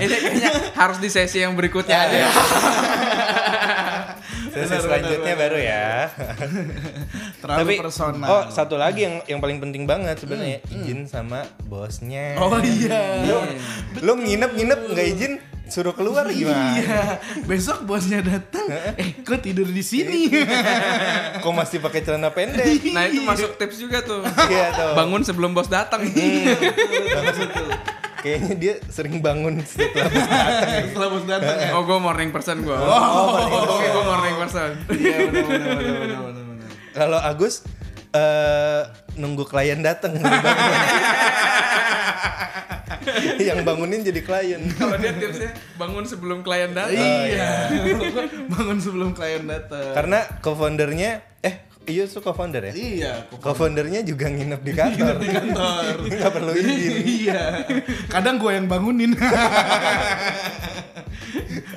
[0.03, 2.19] ini kayaknya harus di sesi yang berikutnya aja
[4.53, 6.13] Sesi selanjutnya baru ya.
[7.41, 8.29] Terlalu Tapi personal.
[8.29, 12.37] oh satu lagi yang yang paling penting banget sebenarnya izin sama bosnya.
[12.37, 13.25] Oh iya.
[13.25, 13.41] Lu,
[14.05, 15.33] lu nginep-nginep nggak izin
[15.73, 16.77] suruh keluar gimana?
[16.77, 17.17] Iya.
[17.49, 18.69] Besok bosnya datang.
[19.01, 20.29] Eh, kok tidur di sini?
[21.41, 22.93] Kok masih pakai celana pendek?
[22.93, 24.21] Nah itu masuk tips juga tuh.
[24.53, 24.93] Iya tuh.
[24.93, 26.05] Bangun sebelum bos datang.
[28.23, 30.85] Kayaknya dia sering bangun setelah bos datang.
[30.93, 31.71] Setelah bos datang ya.
[31.73, 32.77] Oh gue morning person gue.
[32.77, 33.41] Oh,
[33.81, 34.71] Oke gue morning person.
[34.93, 35.17] Iya.
[36.93, 37.65] Kalau Agus
[38.13, 38.85] eh
[39.17, 40.13] nunggu klien datang.
[43.49, 44.63] yang bangunin jadi klien.
[44.79, 46.95] Kalau dia tipsnya bangun sebelum klien datang.
[46.95, 47.51] Iya.
[48.53, 49.93] Bangun sebelum klien datang.
[49.95, 51.55] Karena co-foundernya eh
[51.91, 52.75] iya su co-founder ya?
[52.75, 55.15] Iya, Co-foundernya juga nginep di kantor.
[55.19, 55.93] di kantor.
[56.07, 56.93] Nggak perlu izin.
[57.03, 57.43] iya.
[58.07, 59.13] Kadang gue yang bangunin.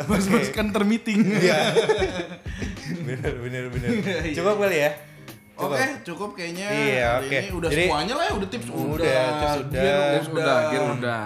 [0.06, 1.26] Bos-bos kan termeeting.
[1.26, 1.74] Iya.
[3.06, 3.90] bener bener bener.
[4.34, 4.92] Cukup kali ya.
[5.56, 6.68] Oke, cukup kayaknya.
[6.68, 7.38] Iya, oke.
[7.38, 8.84] Ini udah Jadi- semuanya lah ya, udah tips udah.
[8.86, 9.72] Udah, tips udah.
[9.74, 11.26] gear Tips udah, gear udah.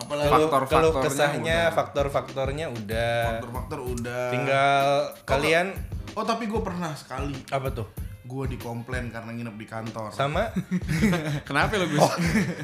[0.00, 3.14] Apalagi Kalau Faktor-faktornya kalau kesahnya, faktor-faktornya udah.
[3.28, 4.24] faktor-faktor udah.
[4.30, 4.86] Tinggal
[5.24, 5.66] kalian
[6.10, 7.38] Oh, tapi gue pernah sekali.
[7.48, 7.86] apa tuh?
[8.30, 10.14] Gue dikomplain karena nginep di kantor.
[10.14, 10.54] Sama
[11.50, 12.06] Kenapa lo Gus?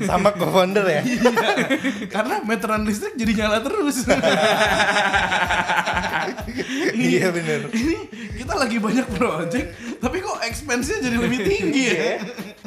[0.06, 1.02] sama co-founder ya?
[2.06, 4.06] karena meteran listrik jadi nyala terus.
[6.94, 7.66] iya bener.
[7.74, 7.96] Ini
[8.38, 12.22] kita lagi banyak project, tapi kok expense-nya jadi lebih tinggi ya?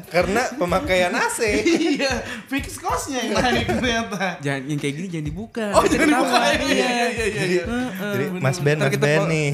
[0.09, 1.39] Karena pemakaian AC.
[1.95, 2.13] iya,
[2.45, 4.37] fix cost-nya yang naik ternyata.
[4.39, 5.65] Jangan yang kayak gini jangan dibuka.
[5.71, 6.43] Oh, Nanti jadi buka ketahuan.
[6.43, 7.63] iya, iya, iya, iya, iya.
[8.11, 9.49] Jadi Mas Ben, Ntar Mas Ben po- nih.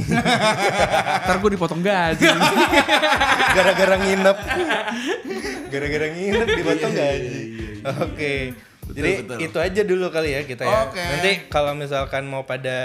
[1.24, 2.26] Ntar gue dipotong gaji.
[3.56, 4.38] Gara-gara nginep.
[5.68, 7.39] Gara-gara nginep dipotong Iya, iya, gaji.
[7.43, 8.34] iya, Oke.
[8.86, 9.38] Jadi betul.
[9.41, 10.78] itu aja dulu kali ya kita ya.
[10.88, 11.01] Oke.
[11.01, 12.78] Nanti kalau misalkan mau pada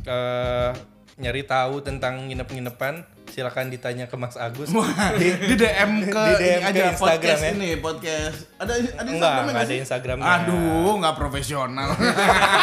[0.00, 0.70] eh,
[1.16, 4.68] nyari tahu tentang nginep-nginepan, silakan ditanya ke Mas Agus.
[5.14, 7.50] di, di DM ke Di DM ini ke aja Instagram podcast ya?
[7.52, 9.78] ini podcast ada ada Enggak, Instagramnya enggak ada sih?
[9.80, 10.26] Instagramnya.
[10.36, 11.88] Aduh, nggak profesional.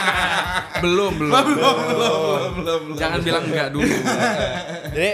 [0.83, 1.31] belum, belum.
[1.33, 2.97] belum, belum, belum, belum, belum.
[2.97, 3.87] Jangan bilang enggak dulu.
[4.93, 5.11] Jadi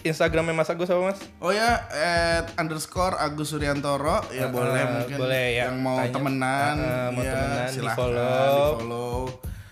[0.00, 1.20] Instagramnya Mas Agus apa Mas?
[1.38, 6.08] Oh ya, at underscore Agus Suryantoro ya boleh mungkin boleh ya, yang mau tanya.
[6.10, 8.64] temenan, Uh, uh, mau ya, temenan, silahkan di-follow.
[8.80, 9.18] di-follow.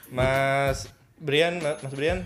[0.08, 0.78] Mas
[1.16, 2.20] Brian, Ma- Mas Brian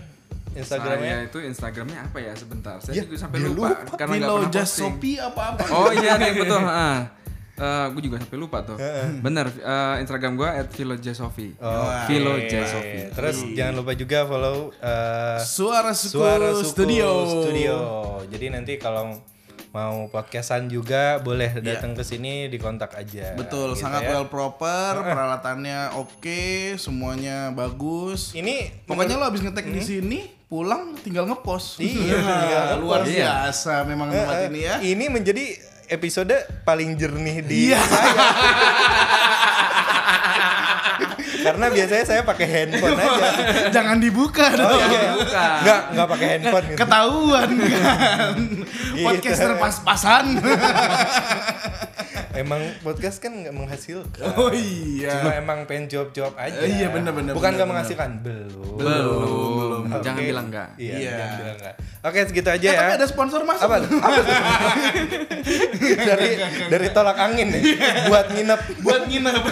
[0.55, 1.15] Instagramnya?
[1.15, 2.75] Saya itu Instagramnya apa ya sebentar.
[2.77, 3.95] Saya Ya, juga sampai lupa, lupa.
[3.95, 4.93] karena nggak pernah Just posting.
[4.93, 5.61] Shopee apa apa.
[5.69, 6.61] Oh iya nih betul.
[7.53, 7.85] Ah.
[7.87, 8.81] gue juga sampai lupa tuh.
[9.21, 11.53] Bener, eh, Instagram gue at @philojasofi.
[11.53, 11.97] Oke.
[12.09, 13.13] Philo Jasofi.
[13.13, 17.09] Terus jangan lupa juga follow eh, Suara Suku, Suara Suku Studio.
[17.45, 17.75] Studio.
[18.27, 19.21] Jadi nanti kalau
[19.69, 23.33] mau podcastan juga boleh datang ke sini dikontak aja.
[23.33, 24.09] Betul, gitu sangat ya.
[24.11, 26.41] well proper, peralatannya oke,
[26.75, 28.33] semuanya bagus.
[28.33, 30.19] Ini Pokoknya lo abis ngetek di sini,
[30.53, 31.81] pulang tinggal ngepost.
[31.81, 34.75] Iya, tinggal luar biasa memang tempat Eh, ini ya.
[34.77, 35.45] Ini menjadi
[35.89, 36.29] episode
[36.61, 37.81] paling jernih di Iya.
[37.81, 38.25] saya.
[41.43, 43.27] Karena biasanya saya pakai handphone aja.
[43.73, 44.79] Jangan dibuka Oh dong.
[44.85, 45.51] iya, Bukan.
[45.59, 46.77] Enggak, enggak pakai handphone gitu.
[46.77, 48.35] Ketahuan kan.
[48.37, 49.03] Gitu.
[49.03, 50.25] Podcaster pas-pasan.
[52.33, 54.25] Emang podcast kan nggak menghasilkan.
[54.33, 55.21] oh iya.
[55.21, 56.57] Cuma emang pengen jawab-jawab aja.
[56.59, 57.77] Eh, iya, bener, bener, Bukan bener, nggak bener.
[57.77, 58.73] menghasilkan, belum.
[58.75, 59.81] Belum.
[59.87, 60.01] Oke.
[60.01, 60.69] Jangan bilang enggak.
[60.75, 61.11] Iya, Iya.
[61.11, 61.75] jangan bilang enggak.
[62.03, 62.79] Oke, segitu aja Eh, ya.
[62.79, 63.63] tapi ada sponsor masuk.
[63.63, 63.75] apa?
[63.79, 64.17] Apa
[66.09, 66.29] dari
[66.67, 67.63] dari tolak angin nih
[68.07, 68.61] buat nginep.
[68.81, 69.41] Buat nginep.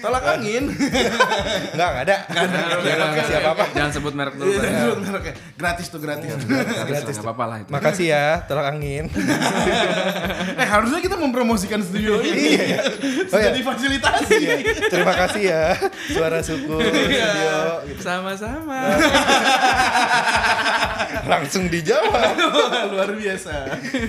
[0.00, 0.64] Tolak angin.
[1.76, 2.16] Enggak, enggak ada.
[2.24, 2.80] Enggak ada.
[2.80, 3.64] Jangan kasih apa-apa.
[3.76, 4.48] Jangan sebut merek dulu.
[4.48, 4.80] Iya, Bang.
[4.80, 5.34] sebut mereknya.
[5.60, 6.30] Gratis tuh gratis.
[6.88, 7.68] Gratis, nggak apa-apa lah itu.
[7.68, 9.04] Makasih ya, tolak angin.
[10.60, 12.56] eh harusnya kita mempromosikan studio ini.
[12.66, 12.78] Iya.
[13.30, 13.58] Oh, Sudah iya.
[13.62, 14.34] difasilitasi.
[14.42, 14.54] Iya.
[14.90, 15.64] Terima kasih ya,
[16.10, 17.30] suara suku studio.
[17.86, 18.00] gitu.
[18.02, 18.98] Sama-sama.
[21.26, 22.34] Langsung dijawab.
[22.90, 23.54] Luar biasa.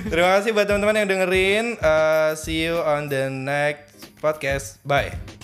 [0.02, 1.64] Terima kasih buat teman-teman yang dengerin.
[1.78, 4.82] Uh, see you on the next podcast.
[4.82, 5.41] Bye.